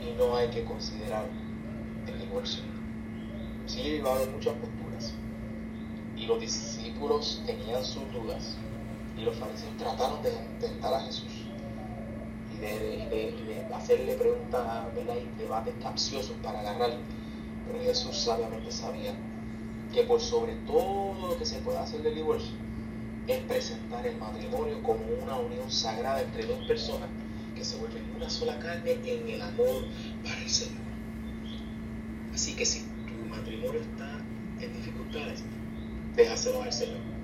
y 0.00 0.12
no 0.18 0.36
hay 0.36 0.48
que 0.50 0.64
considerar 0.64 1.26
el 2.06 2.18
divorcio. 2.18 2.62
Sí, 3.66 4.00
va 4.00 4.10
a 4.10 4.16
haber 4.16 4.28
muchas 4.28 4.54
posturas 4.54 5.14
y 6.16 6.26
los 6.26 6.40
tenían 7.46 7.84
sus 7.84 8.02
dudas 8.12 8.56
y 9.16 9.22
los 9.22 9.36
fariseos 9.36 9.76
trataron 9.78 10.22
de 10.22 10.30
tentar 10.60 10.94
a 10.94 11.00
Jesús 11.00 11.32
y 12.54 12.58
de, 12.60 13.66
hacerle 13.74 14.14
preguntas 14.14 14.86
y 14.96 15.38
debates 15.42 15.74
capciosos 15.82 16.36
para 16.42 16.60
agarrarle. 16.60 16.98
Pero 17.66 17.84
Jesús 17.84 18.16
sabiamente 18.16 18.70
sabía 18.70 19.14
que 19.92 20.02
por 20.02 20.20
sobre 20.20 20.54
todo 20.66 21.14
lo 21.28 21.38
que 21.38 21.44
se 21.44 21.58
puede 21.58 21.78
hacer 21.78 22.02
del 22.02 22.14
divorcio 22.14 22.52
es 23.26 23.38
presentar 23.44 24.06
el 24.06 24.16
matrimonio 24.18 24.82
como 24.82 25.00
una 25.22 25.36
unión 25.36 25.70
sagrada 25.70 26.20
entre 26.22 26.46
dos 26.46 26.64
personas 26.66 27.08
que 27.56 27.64
se 27.64 27.76
vuelven 27.76 28.02
una 28.16 28.28
sola 28.28 28.58
carne 28.58 28.98
en 29.04 29.28
el 29.28 29.42
amor 29.42 29.84
para 30.22 30.40
el 30.42 30.48
Señor. 30.48 30.82
Así 32.32 32.54
que 32.54 32.66
si 32.66 32.80
tu 32.80 33.28
matrimonio 33.30 33.80
está 33.80 34.20
en 34.60 34.72
dificultades, 34.74 35.44
déjaselo 36.16 36.62
al 36.62 36.72
Señor 36.72 37.14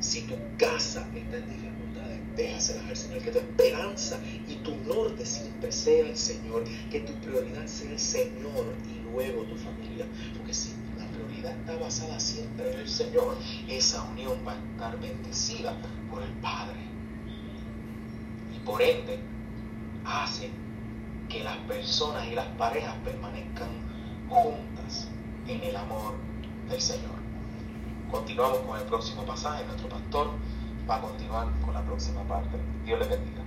si 0.00 0.22
tu 0.22 0.34
casa 0.56 1.06
está 1.14 1.36
en 1.36 1.46
dificultades, 1.46 2.18
déjaselas 2.34 2.86
al 2.88 2.96
Señor. 2.96 3.22
Que 3.22 3.30
tu 3.32 3.38
esperanza 3.38 4.18
y 4.48 4.54
tu 4.56 4.74
norte 4.76 5.26
siempre 5.26 5.70
sea 5.70 6.08
el 6.08 6.16
Señor. 6.16 6.64
Que 6.90 7.00
tu 7.00 7.12
prioridad 7.20 7.66
sea 7.66 7.90
el 7.90 7.98
Señor 7.98 8.74
y 8.88 9.12
luego 9.12 9.42
tu 9.42 9.56
familia. 9.56 10.06
Porque 10.36 10.54
si 10.54 10.70
la 10.98 11.06
prioridad 11.08 11.52
está 11.52 11.76
basada 11.76 12.18
siempre 12.18 12.72
en 12.72 12.80
el 12.80 12.88
Señor, 12.88 13.36
esa 13.68 14.02
unión 14.04 14.38
va 14.46 14.52
a 14.52 14.56
estar 14.56 14.98
bendecida 15.00 15.76
por 16.10 16.22
el 16.22 16.32
Padre. 16.40 16.80
Y 18.56 18.58
por 18.60 18.80
ende, 18.80 19.18
hace 20.06 20.48
que 21.28 21.44
las 21.44 21.58
personas 21.58 22.26
y 22.26 22.34
las 22.34 22.46
parejas 22.56 22.94
permanezcan 23.04 23.68
juntas 24.30 25.08
en 25.46 25.62
el 25.62 25.76
amor 25.76 26.14
del 26.70 26.80
Señor. 26.80 27.19
Continuamos 28.10 28.58
con 28.60 28.78
el 28.78 28.84
próximo 28.84 29.22
pasaje. 29.22 29.64
Nuestro 29.66 29.88
pastor 29.88 30.28
va 30.88 30.96
a 30.96 31.00
continuar 31.00 31.46
con 31.64 31.74
la 31.74 31.82
próxima 31.82 32.22
parte. 32.22 32.56
Dios 32.84 32.98
le 32.98 33.06
bendiga. 33.06 33.42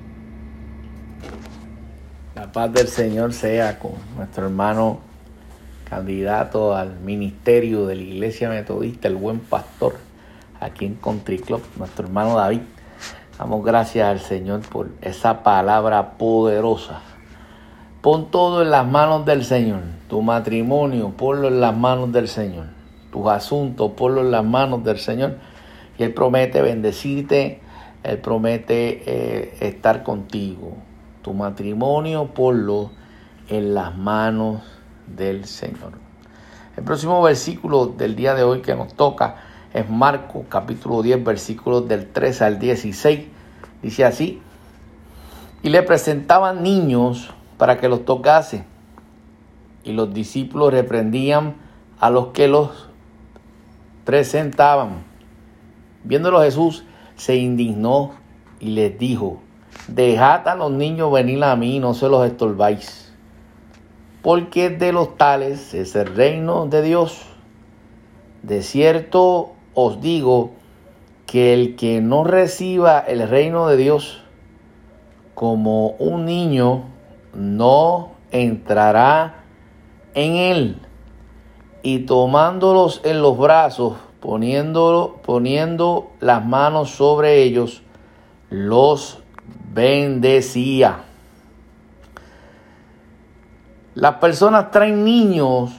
La 2.35 2.51
paz 2.51 2.71
del 2.71 2.87
Señor 2.87 3.33
sea 3.33 3.77
con 3.77 3.91
nuestro 4.15 4.45
hermano 4.45 4.99
candidato 5.89 6.75
al 6.75 6.99
ministerio 6.99 7.85
de 7.85 7.95
la 7.95 8.01
Iglesia 8.01 8.49
Metodista, 8.49 9.07
el 9.07 9.15
buen 9.15 9.39
pastor, 9.39 9.97
aquí 10.59 10.85
en 10.85 10.95
Country 10.95 11.39
Club, 11.39 11.61
nuestro 11.75 12.07
hermano 12.07 12.37
David. 12.37 12.61
Damos 13.37 13.63
gracias 13.63 14.07
al 14.07 14.19
Señor 14.19 14.61
por 14.61 14.89
esa 15.01 15.43
palabra 15.43 16.17
poderosa. 16.17 17.01
Pon 18.01 18.31
todo 18.31 18.61
en 18.61 18.71
las 18.71 18.87
manos 18.87 19.25
del 19.25 19.43
Señor. 19.43 19.81
Tu 20.09 20.21
matrimonio, 20.21 21.09
ponlo 21.11 21.49
en 21.49 21.61
las 21.61 21.75
manos 21.75 22.11
del 22.11 22.27
Señor. 22.27 22.72
Tus 23.13 23.27
asuntos, 23.27 23.91
ponlo 23.91 24.21
en 24.21 24.31
las 24.31 24.43
manos 24.43 24.83
del 24.83 24.97
Señor. 24.97 25.37
Y 25.99 26.03
Él 26.03 26.15
promete 26.15 26.63
bendecirte. 26.63 27.61
Él 28.01 28.17
promete 28.17 29.03
eh, 29.05 29.53
estar 29.59 30.01
contigo. 30.01 30.77
Tu 31.21 31.31
matrimonio, 31.31 32.33
ponlo 32.33 32.89
en 33.49 33.75
las 33.75 33.95
manos 33.95 34.63
del 35.05 35.45
Señor. 35.45 35.91
El 36.75 36.83
próximo 36.83 37.21
versículo 37.21 37.85
del 37.85 38.15
día 38.15 38.33
de 38.33 38.41
hoy 38.41 38.61
que 38.61 38.73
nos 38.73 38.95
toca 38.95 39.35
es 39.75 39.87
Marcos 39.87 40.45
capítulo 40.49 41.03
10 41.03 41.23
versículos 41.23 41.87
del 41.87 42.11
3 42.11 42.41
al 42.41 42.57
16. 42.57 43.27
Dice 43.83 44.05
así, 44.05 44.41
y 45.61 45.69
le 45.69 45.83
presentaban 45.83 46.63
niños 46.63 47.29
para 47.59 47.77
que 47.77 47.89
los 47.89 48.05
tocase. 48.05 48.65
Y 49.83 49.91
los 49.91 50.11
discípulos 50.15 50.73
reprendían 50.73 51.57
a 51.99 52.09
los 52.09 52.29
que 52.29 52.47
los 52.47 52.89
presentaban. 54.05 55.03
Viéndolo 56.03 56.41
Jesús, 56.41 56.83
se 57.15 57.35
indignó 57.35 58.11
y 58.59 58.71
les 58.71 58.97
dijo, 58.97 59.39
dejad 59.87 60.47
a 60.47 60.55
los 60.55 60.71
niños 60.71 61.11
venir 61.11 61.43
a 61.43 61.55
mí, 61.55 61.79
no 61.79 61.93
se 61.93 62.09
los 62.09 62.25
estorbáis, 62.25 63.13
porque 64.21 64.69
de 64.69 64.91
los 64.91 65.17
tales 65.17 65.73
es 65.73 65.95
el 65.95 66.15
reino 66.15 66.65
de 66.67 66.81
Dios. 66.81 67.21
De 68.41 68.61
cierto 68.61 69.53
os 69.73 70.01
digo 70.01 70.51
que 71.25 71.53
el 71.53 71.75
que 71.75 72.01
no 72.01 72.23
reciba 72.23 72.99
el 72.99 73.27
reino 73.27 73.67
de 73.67 73.77
Dios 73.77 74.21
como 75.33 75.89
un 75.91 76.25
niño 76.25 76.83
no 77.33 78.11
entrará 78.31 79.43
en 80.13 80.35
él. 80.35 80.77
Y 81.83 81.99
tomándolos 81.99 83.01
en 83.03 83.21
los 83.21 83.37
brazos, 83.37 83.97
poniéndolo, 84.19 85.17
poniendo 85.23 86.11
las 86.19 86.43
manos 86.45 86.89
sobre 86.91 87.43
ellos, 87.43 87.83
los 88.49 89.19
bendecía. 89.73 91.03
Las 93.95 94.15
personas 94.15 94.71
traen 94.71 95.03
niños 95.03 95.71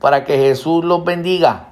para 0.00 0.24
que 0.24 0.36
Jesús 0.36 0.84
los 0.84 1.04
bendiga. 1.04 1.68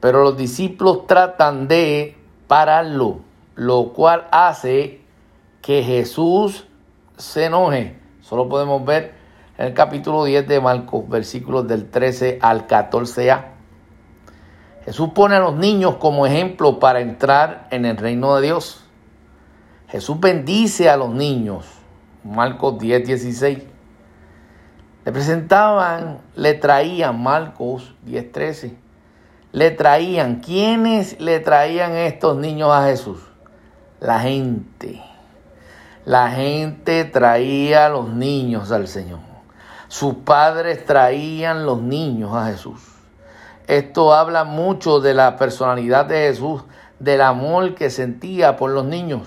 Pero 0.00 0.22
los 0.22 0.36
discípulos 0.36 1.06
tratan 1.06 1.66
de 1.68 2.16
pararlo, 2.46 3.20
lo 3.54 3.92
cual 3.92 4.28
hace 4.30 5.00
que 5.62 5.82
Jesús 5.82 6.66
se 7.16 7.46
enoje. 7.46 7.98
Solo 8.22 8.48
podemos 8.48 8.84
ver 8.84 9.19
en 9.60 9.66
el 9.66 9.74
capítulo 9.74 10.24
10 10.24 10.48
de 10.48 10.58
Marcos, 10.58 11.06
versículos 11.06 11.68
del 11.68 11.90
13 11.90 12.38
al 12.40 12.66
14a. 12.66 13.44
Jesús 14.86 15.10
pone 15.14 15.34
a 15.34 15.40
los 15.40 15.54
niños 15.54 15.96
como 15.96 16.24
ejemplo 16.26 16.78
para 16.78 17.00
entrar 17.00 17.68
en 17.70 17.84
el 17.84 17.98
reino 17.98 18.34
de 18.36 18.46
Dios. 18.46 18.82
Jesús 19.88 20.18
bendice 20.18 20.88
a 20.88 20.96
los 20.96 21.10
niños. 21.10 21.66
Marcos 22.24 22.78
10, 22.78 23.06
16. 23.06 23.58
Le 25.04 25.12
presentaban, 25.12 26.22
le 26.36 26.54
traían, 26.54 27.22
Marcos 27.22 27.94
10, 28.06 28.32
13 28.32 28.76
le 29.52 29.72
traían? 29.72 30.36
¿Quiénes 30.36 31.20
le 31.20 31.40
traían 31.40 31.92
estos 31.96 32.38
niños 32.38 32.70
a 32.72 32.86
Jesús? 32.86 33.18
La 34.00 34.20
gente. 34.20 35.02
La 36.06 36.30
gente 36.30 37.04
traía 37.04 37.86
a 37.86 37.88
los 37.90 38.08
niños 38.08 38.72
al 38.72 38.88
Señor. 38.88 39.29
Sus 39.90 40.14
padres 40.14 40.86
traían 40.86 41.66
los 41.66 41.82
niños 41.82 42.32
a 42.32 42.46
Jesús. 42.46 42.80
Esto 43.66 44.14
habla 44.14 44.44
mucho 44.44 45.00
de 45.00 45.14
la 45.14 45.36
personalidad 45.36 46.06
de 46.06 46.28
Jesús, 46.28 46.62
del 47.00 47.20
amor 47.20 47.74
que 47.74 47.90
sentía 47.90 48.56
por 48.56 48.70
los 48.70 48.84
niños. 48.84 49.22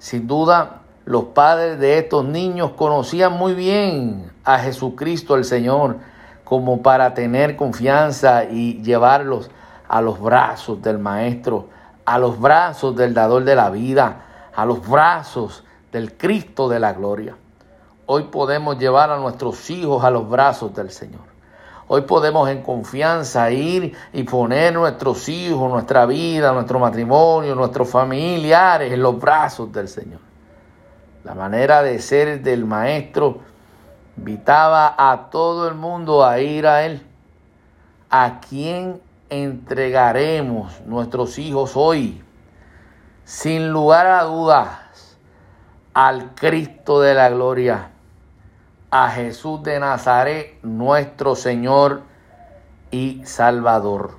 Sin 0.00 0.26
duda, 0.26 0.80
los 1.04 1.26
padres 1.26 1.78
de 1.78 1.98
estos 1.98 2.24
niños 2.24 2.72
conocían 2.72 3.34
muy 3.34 3.54
bien 3.54 4.32
a 4.42 4.58
Jesucristo 4.58 5.36
el 5.36 5.44
Señor 5.44 5.98
como 6.42 6.82
para 6.82 7.14
tener 7.14 7.54
confianza 7.54 8.42
y 8.42 8.82
llevarlos 8.82 9.48
a 9.86 10.00
los 10.02 10.20
brazos 10.20 10.82
del 10.82 10.98
Maestro, 10.98 11.68
a 12.04 12.18
los 12.18 12.40
brazos 12.40 12.96
del 12.96 13.14
dador 13.14 13.44
de 13.44 13.54
la 13.54 13.70
vida, 13.70 14.24
a 14.56 14.66
los 14.66 14.84
brazos 14.88 15.62
del 15.92 16.16
Cristo 16.16 16.68
de 16.68 16.80
la 16.80 16.94
gloria. 16.94 17.36
Hoy 18.06 18.24
podemos 18.24 18.78
llevar 18.78 19.10
a 19.10 19.18
nuestros 19.18 19.70
hijos 19.70 20.04
a 20.04 20.10
los 20.10 20.28
brazos 20.28 20.74
del 20.74 20.90
Señor. 20.90 21.22
Hoy 21.88 22.02
podemos 22.02 22.48
en 22.48 22.62
confianza 22.62 23.50
ir 23.50 23.94
y 24.12 24.22
poner 24.22 24.72
nuestros 24.72 25.28
hijos, 25.28 25.70
nuestra 25.70 26.06
vida, 26.06 26.52
nuestro 26.52 26.78
matrimonio, 26.78 27.54
nuestros 27.54 27.88
familiares 27.88 28.92
en 28.92 29.02
los 29.02 29.18
brazos 29.18 29.72
del 29.72 29.88
Señor. 29.88 30.20
La 31.24 31.34
manera 31.34 31.82
de 31.82 32.00
ser 32.00 32.42
del 32.42 32.64
Maestro 32.64 33.40
Invitaba 34.16 34.94
a 34.98 35.30
todo 35.30 35.68
el 35.68 35.74
mundo 35.74 36.24
a 36.24 36.38
ir 36.40 36.66
a 36.66 36.84
Él. 36.84 37.06
¿A 38.10 38.40
quién 38.40 39.00
entregaremos 39.30 40.82
nuestros 40.82 41.38
hijos 41.38 41.72
hoy? 41.74 42.22
Sin 43.24 43.70
lugar 43.70 44.06
a 44.06 44.24
dudas, 44.24 44.68
al 45.94 46.34
Cristo 46.34 47.00
de 47.00 47.14
la 47.14 47.28
gloria, 47.28 47.90
a 48.90 49.10
Jesús 49.10 49.62
de 49.62 49.78
Nazaret, 49.78 50.58
nuestro 50.62 51.34
Señor 51.34 52.02
y 52.90 53.22
Salvador. 53.24 54.18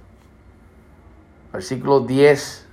Versículo 1.52 2.02
10, 2.02 2.68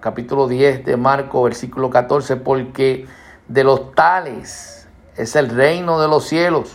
capítulo 0.00 0.48
10 0.48 0.84
de 0.84 0.96
Marco, 0.96 1.42
versículo 1.42 1.90
14, 1.90 2.36
porque 2.36 3.06
de 3.48 3.64
los 3.64 3.92
tales 3.94 4.88
es 5.16 5.36
el 5.36 5.50
reino 5.50 6.00
de 6.00 6.08
los 6.08 6.24
cielos. 6.24 6.74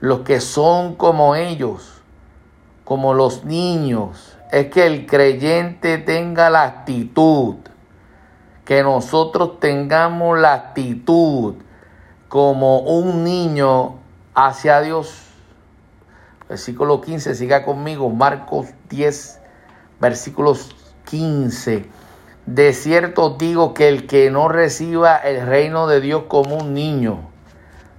Los 0.00 0.20
que 0.20 0.40
son 0.40 0.94
como 0.94 1.34
ellos, 1.34 2.02
como 2.84 3.12
los 3.14 3.44
niños, 3.44 4.36
es 4.50 4.66
que 4.70 4.86
el 4.86 5.06
creyente 5.06 5.98
tenga 5.98 6.50
la 6.50 6.62
actitud, 6.64 7.56
que 8.70 8.84
nosotros 8.84 9.58
tengamos 9.58 10.38
la 10.38 10.54
actitud 10.54 11.56
como 12.28 12.78
un 12.78 13.24
niño 13.24 13.96
hacia 14.32 14.80
Dios. 14.80 15.24
Versículo 16.48 17.00
15, 17.00 17.34
siga 17.34 17.64
conmigo, 17.64 18.10
Marcos 18.10 18.68
10, 18.88 19.40
versículos 19.98 20.76
15 21.06 21.88
de 22.46 22.72
cierto 22.72 23.30
digo 23.30 23.74
que 23.74 23.88
el 23.88 24.06
que 24.06 24.30
no 24.30 24.46
reciba 24.46 25.16
el 25.16 25.44
reino 25.44 25.88
de 25.88 26.00
Dios 26.00 26.22
como 26.28 26.54
un 26.58 26.72
niño, 26.72 27.28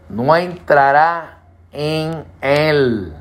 no 0.08 0.34
entrará 0.38 1.40
en 1.74 2.24
él. 2.40 3.14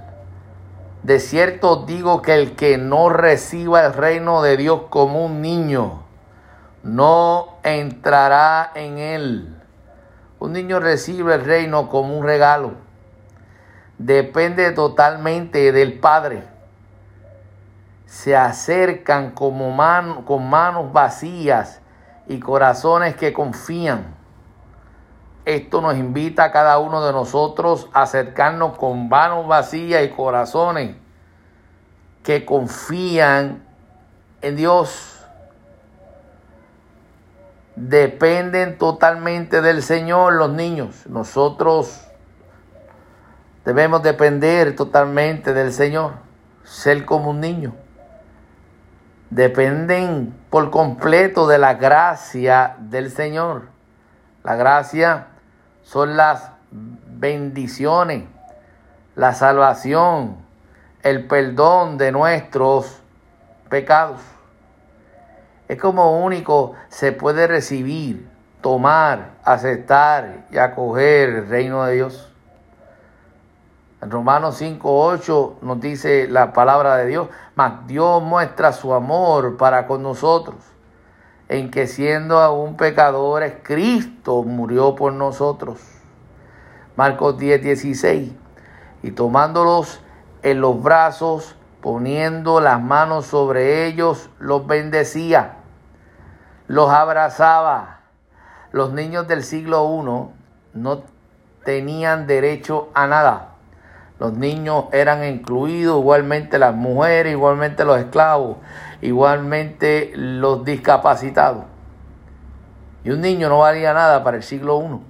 De 1.02 1.18
cierto 1.18 1.84
digo 1.84 2.22
que 2.22 2.34
el 2.34 2.54
que 2.54 2.78
no 2.78 3.08
reciba 3.08 3.86
el 3.86 3.92
reino 3.92 4.40
de 4.40 4.56
Dios 4.56 4.82
como 4.88 5.26
un 5.26 5.42
niño, 5.42 5.99
no 6.82 7.58
entrará 7.62 8.72
en 8.74 8.98
él. 8.98 9.56
Un 10.38 10.52
niño 10.52 10.80
recibe 10.80 11.34
el 11.34 11.44
reino 11.44 11.88
como 11.88 12.16
un 12.18 12.24
regalo. 12.24 12.72
Depende 13.98 14.72
totalmente 14.72 15.72
del 15.72 15.98
Padre 15.98 16.44
se 18.10 18.36
acercan 18.36 19.30
como 19.30 19.72
con 20.24 20.50
manos 20.50 20.92
vacías 20.92 21.80
y 22.26 22.40
corazones 22.40 23.14
que 23.14 23.32
confían. 23.32 24.16
Esto 25.44 25.80
nos 25.80 25.96
invita 25.96 26.42
a 26.42 26.50
cada 26.50 26.80
uno 26.80 27.06
de 27.06 27.12
nosotros 27.12 27.88
a 27.92 28.02
acercarnos 28.02 28.76
con 28.76 29.08
manos 29.08 29.46
vacías 29.46 30.04
y 30.04 30.08
corazones 30.08 30.96
que 32.24 32.44
confían 32.44 33.64
en 34.42 34.56
Dios. 34.56 35.19
Dependen 37.80 38.78
totalmente 38.78 39.62
del 39.62 39.82
Señor 39.82 40.34
los 40.34 40.50
niños. 40.50 41.06
Nosotros 41.06 42.06
debemos 43.64 44.02
depender 44.02 44.76
totalmente 44.76 45.54
del 45.54 45.72
Señor, 45.72 46.12
ser 46.64 47.04
como 47.04 47.30
un 47.30 47.40
niño 47.40 47.74
dependen 49.30 50.36
por 50.50 50.70
completo 50.70 51.46
de 51.46 51.58
la 51.58 51.74
gracia 51.74 52.76
del 52.78 53.10
Señor. 53.10 53.68
La 54.42 54.56
gracia 54.56 55.28
son 55.82 56.16
las 56.16 56.50
bendiciones, 56.70 58.24
la 59.14 59.32
salvación, 59.32 60.36
el 61.02 61.26
perdón 61.26 61.96
de 61.96 62.12
nuestros 62.12 63.00
pecados. 63.68 64.20
Es 65.70 65.78
como 65.78 66.24
único 66.24 66.74
se 66.88 67.12
puede 67.12 67.46
recibir, 67.46 68.28
tomar, 68.60 69.34
aceptar 69.44 70.48
y 70.50 70.58
acoger 70.58 71.28
el 71.28 71.48
reino 71.48 71.84
de 71.84 71.94
Dios. 71.94 72.28
En 74.02 74.10
Romanos 74.10 74.60
5.8 74.60 75.60
nos 75.62 75.80
dice 75.80 76.26
la 76.26 76.52
palabra 76.52 76.96
de 76.96 77.06
Dios, 77.06 77.28
mas 77.54 77.86
Dios 77.86 78.20
muestra 78.20 78.72
su 78.72 78.92
amor 78.92 79.56
para 79.58 79.86
con 79.86 80.02
nosotros, 80.02 80.56
en 81.48 81.70
que 81.70 81.86
siendo 81.86 82.40
aún 82.40 82.76
pecadores, 82.76 83.54
Cristo 83.62 84.42
murió 84.42 84.96
por 84.96 85.12
nosotros. 85.12 85.78
Marcos 86.96 87.38
10.16, 87.38 88.32
y 89.04 89.12
tomándolos 89.12 90.00
en 90.42 90.60
los 90.60 90.82
brazos, 90.82 91.54
poniendo 91.80 92.60
las 92.60 92.82
manos 92.82 93.26
sobre 93.26 93.86
ellos, 93.86 94.30
los 94.40 94.66
bendecía, 94.66 95.58
los 96.70 96.90
abrazaba. 96.90 98.00
Los 98.72 98.92
niños 98.92 99.26
del 99.26 99.42
siglo 99.42 99.84
I 99.84 100.78
no 100.78 101.02
tenían 101.64 102.26
derecho 102.26 102.90
a 102.94 103.06
nada 103.06 103.50
los 104.20 104.34
niños 104.34 104.84
eran 104.92 105.24
incluidos, 105.24 105.98
igualmente 105.98 106.58
las 106.58 106.74
mujeres, 106.74 107.32
igualmente 107.32 107.86
los 107.86 107.98
esclavos, 107.98 108.58
igualmente 109.00 110.12
los 110.14 110.62
discapacitados. 110.62 111.64
Y 113.02 113.12
un 113.12 113.22
niño 113.22 113.48
no 113.48 113.60
valía 113.60 113.94
nada 113.94 114.22
para 114.22 114.36
el 114.36 114.42
siglo 114.42 114.78
I. 114.82 115.00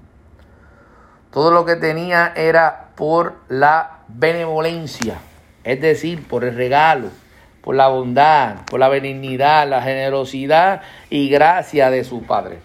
Todo 1.33 1.51
lo 1.51 1.65
que 1.65 1.75
tenía 1.75 2.33
era 2.37 2.91
por 2.95 3.35
la 3.49 3.99
benevolencia, 4.07 5.19
es 5.65 5.81
decir, 5.81 6.29
por 6.29 6.45
el 6.45 6.55
regalo, 6.55 7.09
por 7.63 7.75
la 7.75 7.89
bondad, 7.89 8.65
por 8.67 8.81
la 8.81 8.89
benignidad, 8.89 9.69
la 9.69 9.83
generosidad 9.83 10.83
y 11.11 11.29
gracia 11.29 11.91
de 11.91 12.05
su 12.05 12.23
padre. 12.23 12.61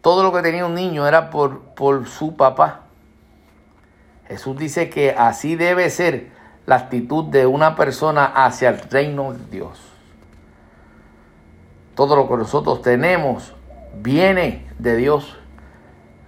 Todo 0.00 0.22
lo 0.22 0.32
que 0.32 0.42
tenía 0.42 0.66
un 0.66 0.74
niño 0.74 1.06
era 1.06 1.30
por, 1.30 1.60
por 1.74 2.08
su 2.08 2.34
papá. 2.34 2.80
Jesús 4.26 4.58
dice 4.58 4.88
que 4.88 5.14
así 5.16 5.56
debe 5.56 5.90
ser 5.90 6.30
la 6.66 6.76
actitud 6.76 7.24
de 7.26 7.46
una 7.46 7.76
persona 7.76 8.24
hacia 8.24 8.70
el 8.70 8.78
reino 8.78 9.32
de 9.32 9.44
Dios. 9.50 9.80
Todo 11.94 12.16
lo 12.16 12.28
que 12.28 12.36
nosotros 12.36 12.80
tenemos 12.82 13.54
viene 13.94 14.66
de 14.78 14.96
Dios, 14.96 15.38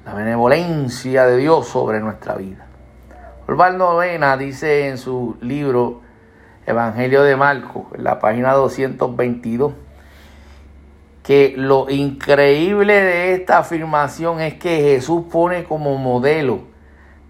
la 0.05 0.13
benevolencia 0.15 1.25
de 1.25 1.39
Dios 1.39 1.67
sobre 1.67 2.01
nuestra 2.01 2.35
vida. 2.35 2.67
Osvaldo 3.47 3.97
Vena 3.97 4.37
dice 4.37 4.89
en 4.89 4.99
su 4.99 5.37
libro 5.41 6.04
Evangelio 6.67 7.23
de 7.23 7.37
Marcos, 7.37 7.85
en 7.95 8.05
la 8.05 8.19
página 8.19 8.53
222, 8.53 9.75
que 11.23 11.55
lo 11.57 11.91
increíble 11.91 12.95
de 12.95 13.35
esta 13.35 13.59
afirmación 13.59 14.41
es 14.41 14.55
que 14.55 14.81
Jesús 14.81 15.25
pone 15.31 15.65
como 15.65 15.97
modelo 15.97 16.63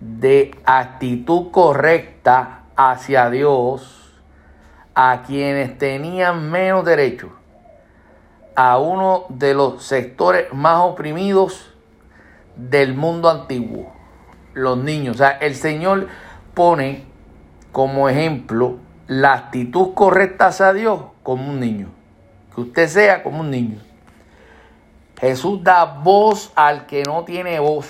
de 0.01 0.55
actitud 0.65 1.51
correcta 1.51 2.65
hacia 2.77 3.31
Dios 3.31 4.21
a 4.95 5.23
quienes 5.27 5.79
tenían 5.79 6.51
menos 6.51 6.85
derechos, 6.85 7.31
a 8.55 8.79
uno 8.79 9.25
de 9.29 9.55
los 9.55 9.83
sectores 9.83 10.53
más 10.53 10.79
oprimidos 10.81 11.73
del 12.57 12.95
mundo 12.95 13.29
antiguo, 13.29 13.93
los 14.53 14.79
niños. 14.79 15.17
O 15.17 15.19
sea, 15.19 15.31
el 15.31 15.57
Señor 15.57 16.09
pone 16.55 17.05
como 17.73 18.09
ejemplo 18.09 18.79
la 19.07 19.35
actitud 19.35 19.95
correcta 19.95 20.47
hacia 20.47 20.73
Dios 20.73 21.01
como 21.23 21.51
un 21.51 21.61
niño. 21.61 21.89
Que 22.55 22.61
usted 22.61 22.89
sea 22.89 23.23
como 23.23 23.41
un 23.41 23.51
niño. 23.51 23.79
Jesús 25.21 25.63
da 25.63 25.85
voz 25.85 26.53
al 26.55 26.87
que 26.87 27.03
no 27.03 27.25
tiene 27.25 27.59
voz 27.59 27.89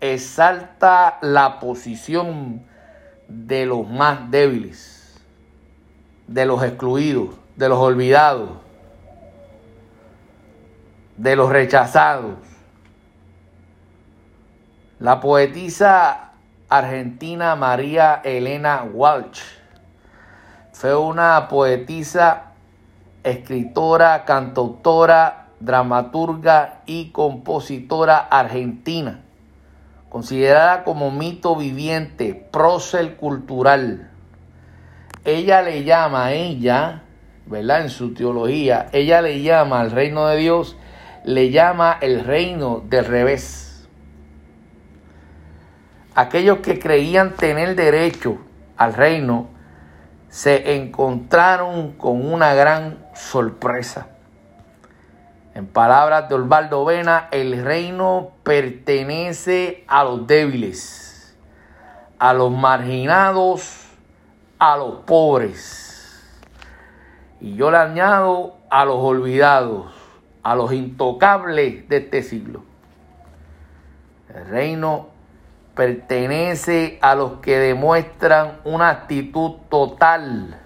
exalta 0.00 1.18
la 1.20 1.60
posición 1.60 2.62
de 3.28 3.66
los 3.66 3.86
más 3.88 4.30
débiles, 4.30 5.20
de 6.26 6.46
los 6.46 6.62
excluidos, 6.62 7.34
de 7.56 7.68
los 7.68 7.78
olvidados, 7.78 8.50
de 11.16 11.36
los 11.36 11.50
rechazados. 11.50 12.36
La 14.98 15.20
poetisa 15.20 16.32
argentina 16.68 17.56
María 17.56 18.20
Elena 18.24 18.82
Walsh 18.82 19.59
fue 20.80 20.96
una 20.96 21.48
poetisa, 21.48 22.52
escritora, 23.22 24.24
cantautora, 24.24 25.48
dramaturga 25.60 26.80
y 26.86 27.10
compositora 27.10 28.16
argentina 28.16 29.20
considerada 30.10 30.84
como 30.84 31.10
mito 31.10 31.54
viviente, 31.54 32.34
prócer 32.34 33.16
cultural. 33.16 34.10
Ella 35.24 35.62
le 35.62 35.84
llama 35.84 36.26
a 36.26 36.32
ella, 36.32 37.02
¿verdad? 37.46 37.82
En 37.82 37.90
su 37.90 38.12
teología, 38.12 38.88
ella 38.92 39.22
le 39.22 39.40
llama 39.40 39.80
al 39.80 39.92
reino 39.92 40.26
de 40.26 40.38
Dios, 40.38 40.76
le 41.24 41.50
llama 41.50 41.96
el 42.00 42.24
reino 42.24 42.82
del 42.88 43.04
revés. 43.04 43.86
Aquellos 46.14 46.58
que 46.58 46.78
creían 46.78 47.36
tener 47.36 47.76
derecho 47.76 48.38
al 48.76 48.94
reino 48.94 49.59
se 50.30 50.76
encontraron 50.76 51.92
con 51.92 52.32
una 52.32 52.54
gran 52.54 53.04
sorpresa. 53.14 54.06
En 55.54 55.66
palabras 55.66 56.28
de 56.28 56.36
Osvaldo 56.36 56.84
Vena, 56.84 57.28
el 57.32 57.64
reino 57.64 58.30
pertenece 58.44 59.84
a 59.88 60.04
los 60.04 60.28
débiles, 60.28 61.36
a 62.20 62.32
los 62.32 62.52
marginados, 62.52 63.88
a 64.60 64.76
los 64.76 65.00
pobres. 65.00 66.40
Y 67.40 67.56
yo 67.56 67.72
le 67.72 67.78
añado 67.78 68.56
a 68.70 68.84
los 68.84 68.98
olvidados, 68.98 69.92
a 70.44 70.54
los 70.54 70.72
intocables 70.72 71.88
de 71.88 71.96
este 71.96 72.22
siglo. 72.22 72.62
El 74.32 74.46
reino 74.46 75.09
pertenece 75.80 76.98
a 77.00 77.14
los 77.14 77.40
que 77.40 77.58
demuestran 77.58 78.60
una 78.64 78.90
actitud 78.90 79.52
total 79.70 80.60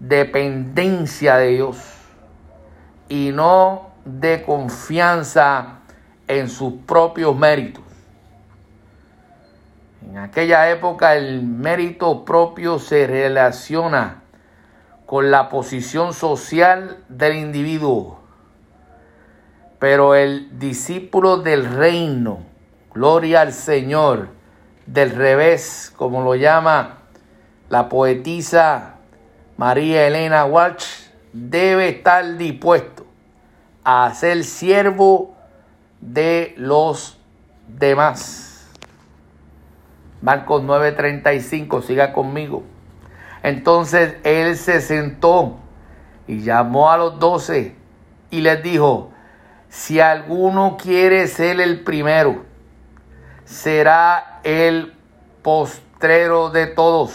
dependencia 0.00 1.36
de 1.36 1.48
Dios 1.48 1.76
y 3.10 3.32
no 3.34 3.90
de 4.06 4.42
confianza 4.42 5.80
en 6.26 6.48
sus 6.48 6.72
propios 6.86 7.36
méritos. 7.36 7.84
En 10.08 10.16
aquella 10.16 10.70
época 10.70 11.16
el 11.16 11.42
mérito 11.42 12.24
propio 12.24 12.78
se 12.78 13.06
relaciona 13.06 14.22
con 15.04 15.30
la 15.30 15.50
posición 15.50 16.14
social 16.14 16.96
del 17.10 17.36
individuo. 17.36 18.20
Pero 19.78 20.14
el 20.14 20.58
discípulo 20.58 21.36
del 21.36 21.66
reino, 21.66 22.53
gloria 22.94 23.42
al 23.42 23.52
Señor, 23.52 24.28
del 24.86 25.10
revés, 25.10 25.92
como 25.96 26.22
lo 26.22 26.34
llama 26.34 26.98
la 27.68 27.88
poetisa 27.88 28.96
María 29.56 30.06
Elena 30.06 30.44
Walsh, 30.44 31.08
debe 31.32 31.88
estar 31.88 32.36
dispuesto 32.36 33.06
a 33.82 34.12
ser 34.14 34.44
siervo 34.44 35.34
de 36.00 36.54
los 36.56 37.18
demás. 37.66 38.70
Marcos 40.22 40.62
9:35, 40.62 41.82
siga 41.82 42.12
conmigo. 42.12 42.62
Entonces 43.42 44.16
él 44.24 44.56
se 44.56 44.80
sentó 44.80 45.58
y 46.26 46.40
llamó 46.40 46.90
a 46.90 46.96
los 46.96 47.18
doce 47.18 47.76
y 48.30 48.40
les 48.40 48.62
dijo, 48.62 49.10
si 49.68 50.00
alguno 50.00 50.76
quiere 50.80 51.26
ser 51.26 51.60
el 51.60 51.84
primero, 51.84 52.44
será 53.54 54.40
el 54.42 54.94
postrero 55.42 56.50
de 56.50 56.66
todos 56.66 57.14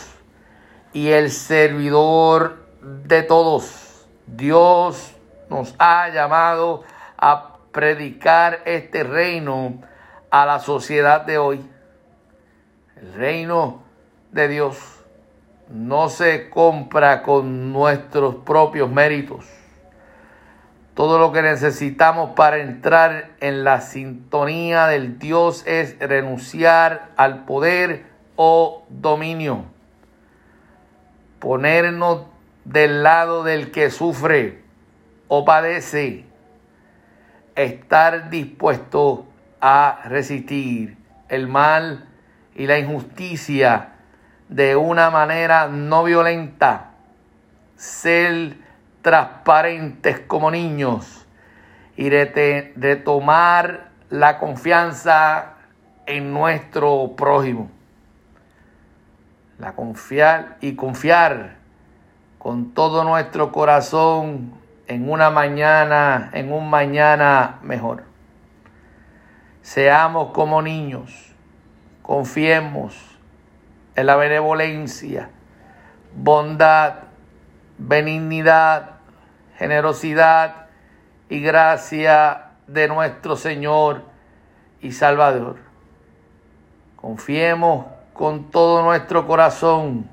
y 0.93 1.09
el 1.09 1.31
servidor 1.31 2.65
de 2.81 3.23
todos. 3.23 4.07
Dios 4.25 5.15
nos 5.49 5.75
ha 5.77 6.09
llamado 6.09 6.83
a 7.17 7.57
predicar 7.71 8.61
este 8.65 9.03
reino 9.03 9.81
a 10.31 10.45
la 10.45 10.59
sociedad 10.59 11.25
de 11.25 11.37
hoy. 11.37 11.69
El 12.95 13.13
reino 13.13 13.83
de 14.31 14.47
Dios 14.47 14.77
no 15.67 16.07
se 16.07 16.49
compra 16.49 17.21
con 17.21 17.73
nuestros 17.73 18.35
propios 18.35 18.89
méritos. 18.89 19.45
Todo 20.99 21.17
lo 21.17 21.31
que 21.31 21.41
necesitamos 21.41 22.31
para 22.31 22.57
entrar 22.57 23.29
en 23.39 23.63
la 23.63 23.79
sintonía 23.79 24.87
del 24.87 25.17
Dios 25.17 25.63
es 25.65 25.97
renunciar 25.97 27.11
al 27.15 27.45
poder 27.45 28.03
o 28.35 28.83
dominio. 28.89 29.63
Ponernos 31.39 32.23
del 32.65 33.01
lado 33.01 33.45
del 33.45 33.71
que 33.71 33.91
sufre 33.91 34.61
o 35.29 35.45
padece, 35.45 36.25
estar 37.55 38.29
dispuesto 38.29 39.25
a 39.61 40.01
resistir 40.03 40.97
el 41.29 41.47
mal 41.47 42.09
y 42.55 42.67
la 42.67 42.77
injusticia 42.77 43.93
de 44.49 44.75
una 44.75 45.09
manera 45.11 45.69
no 45.69 46.03
violenta, 46.03 46.91
ser 47.77 48.57
transparentes 49.09 50.19
como 50.19 50.51
niños 50.51 51.25
y 51.97 52.11
retomar 52.11 53.89
la 54.11 54.37
confianza 54.37 55.53
en 56.05 56.31
nuestro 56.31 57.15
prójimo. 57.17 57.71
La 59.57 59.71
confiar 59.73 60.57
y 60.61 60.75
confiar 60.75 61.55
con 62.37 62.75
todo 62.75 63.03
nuestro 63.03 63.51
corazón 63.51 64.53
en 64.85 65.09
una 65.09 65.31
mañana, 65.31 66.29
en 66.33 66.53
un 66.53 66.69
mañana 66.69 67.57
mejor. 67.63 68.03
Seamos 69.63 70.33
como 70.33 70.61
niños, 70.61 71.33
confiemos 72.03 73.17
en 73.95 74.05
la 74.05 74.15
benevolencia, 74.17 75.31
bondad, 76.15 77.09
benignidad, 77.79 78.98
generosidad 79.59 80.67
y 81.27 81.41
gracia 81.41 82.51
de 82.65 82.87
nuestro 82.87 83.35
Señor 83.35 84.05
y 84.79 84.93
Salvador. 84.93 85.57
Confiemos 86.95 87.85
con 88.13 88.51
todo 88.51 88.81
nuestro 88.83 89.27
corazón 89.27 90.09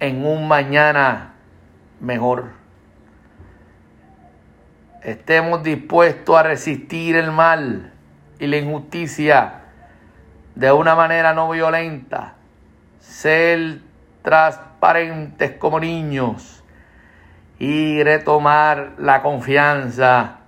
en 0.00 0.26
un 0.26 0.48
mañana 0.48 1.34
mejor. 2.00 2.46
Estemos 5.04 5.62
dispuestos 5.62 6.36
a 6.36 6.42
resistir 6.42 7.14
el 7.14 7.30
mal 7.30 7.92
y 8.40 8.48
la 8.48 8.56
injusticia 8.56 9.60
de 10.56 10.72
una 10.72 10.96
manera 10.96 11.32
no 11.32 11.48
violenta, 11.48 12.34
ser 12.98 13.82
transparentes 14.22 15.52
como 15.52 15.78
niños 15.78 16.57
y 17.58 18.02
retomar 18.02 18.92
la 18.98 19.22
confianza 19.22 20.38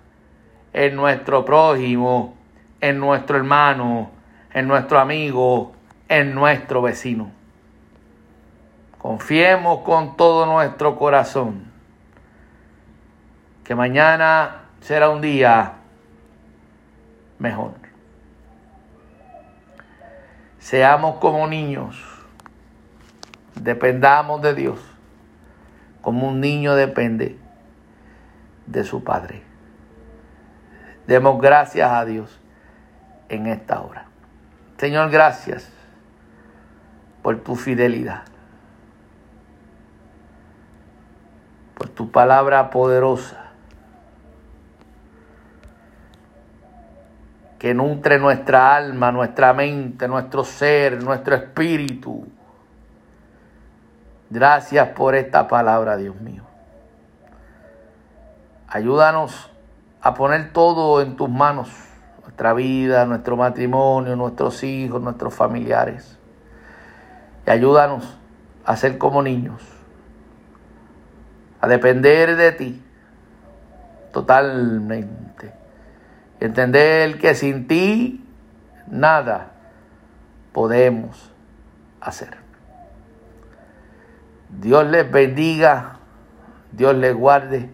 en 0.72 0.94
nuestro 0.94 1.44
prójimo, 1.44 2.36
en 2.80 2.98
nuestro 2.98 3.36
hermano, 3.36 4.10
en 4.52 4.68
nuestro 4.68 5.00
amigo, 5.00 5.72
en 6.08 6.34
nuestro 6.34 6.82
vecino. 6.82 7.30
Confiemos 8.98 9.80
con 9.80 10.16
todo 10.16 10.46
nuestro 10.46 10.96
corazón 10.96 11.70
que 13.64 13.74
mañana 13.74 14.62
será 14.80 15.08
un 15.10 15.20
día 15.20 15.74
mejor. 17.38 17.74
Seamos 20.58 21.16
como 21.16 21.46
niños, 21.46 21.96
dependamos 23.54 24.42
de 24.42 24.54
Dios, 24.54 24.89
como 26.00 26.28
un 26.28 26.40
niño 26.40 26.74
depende 26.74 27.38
de 28.66 28.84
su 28.84 29.04
Padre. 29.04 29.42
Demos 31.06 31.40
gracias 31.40 31.90
a 31.90 32.04
Dios 32.04 32.40
en 33.28 33.46
esta 33.46 33.80
hora. 33.80 34.06
Señor, 34.78 35.10
gracias 35.10 35.70
por 37.22 37.38
tu 37.40 37.54
fidelidad, 37.54 38.22
por 41.74 41.88
tu 41.88 42.10
palabra 42.10 42.70
poderosa 42.70 43.50
que 47.60 47.74
nutre 47.74 48.18
nuestra 48.18 48.74
alma, 48.74 49.12
nuestra 49.12 49.52
mente, 49.52 50.08
nuestro 50.08 50.44
ser, 50.44 51.02
nuestro 51.02 51.34
espíritu. 51.34 52.26
Gracias 54.30 54.88
por 54.90 55.14
esta 55.14 55.48
palabra, 55.48 55.96
Dios 55.96 56.18
mío. 56.20 56.44
Ayúdanos 58.68 59.50
a 60.00 60.14
poner 60.14 60.52
todo 60.52 61.02
en 61.02 61.16
tus 61.16 61.28
manos, 61.28 61.68
nuestra 62.22 62.54
vida, 62.54 63.04
nuestro 63.04 63.36
matrimonio, 63.36 64.16
nuestros 64.16 64.62
hijos, 64.62 65.02
nuestros 65.02 65.34
familiares. 65.34 66.18
Y 67.46 67.50
ayúdanos 67.50 68.16
a 68.64 68.76
ser 68.76 68.96
como 68.96 69.22
niños, 69.22 69.60
a 71.60 71.66
depender 71.68 72.36
de 72.36 72.52
ti 72.52 72.84
totalmente 74.12 75.60
Entender 76.40 77.18
que 77.18 77.34
sin 77.34 77.68
ti 77.68 78.24
nada 78.88 79.52
podemos 80.52 81.30
hacer. 82.00 82.39
Dios 84.58 84.86
les 84.86 85.10
bendiga, 85.10 86.00
Dios 86.72 86.94
les 86.96 87.14
guarde 87.14 87.70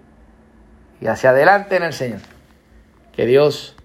y 1.00 1.06
hacia 1.06 1.30
adelante 1.30 1.76
en 1.76 1.82
el 1.84 1.92
Señor. 1.92 2.20
Que 3.12 3.26
Dios 3.26 3.76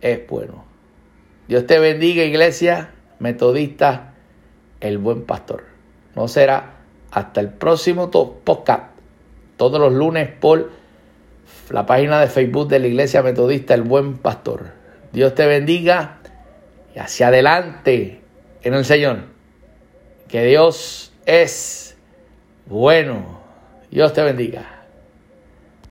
es 0.00 0.26
bueno. 0.28 0.64
Dios 1.48 1.66
te 1.66 1.78
bendiga, 1.78 2.22
iglesia 2.22 2.90
metodista, 3.18 4.14
el 4.80 4.98
buen 4.98 5.24
pastor. 5.24 5.64
No 6.16 6.26
será 6.26 6.74
hasta 7.12 7.40
el 7.40 7.50
próximo 7.50 8.10
podcast, 8.10 8.84
todos 9.56 9.78
los 9.78 9.92
lunes 9.92 10.28
por 10.28 10.70
la 11.70 11.86
página 11.86 12.20
de 12.20 12.26
Facebook 12.26 12.68
de 12.68 12.80
la 12.80 12.86
Iglesia 12.88 13.22
Metodista 13.22 13.74
El 13.74 13.82
Buen 13.82 14.18
Pastor. 14.18 14.72
Dios 15.12 15.34
te 15.34 15.46
bendiga 15.46 16.18
y 16.94 16.98
hacia 16.98 17.28
adelante 17.28 18.22
en 18.62 18.74
el 18.74 18.84
Señor. 18.84 19.18
Que 20.28 20.44
Dios 20.44 21.09
es 21.26 21.96
bueno. 22.66 23.40
Dios 23.90 24.12
te 24.12 24.22
bendiga. 24.22 24.79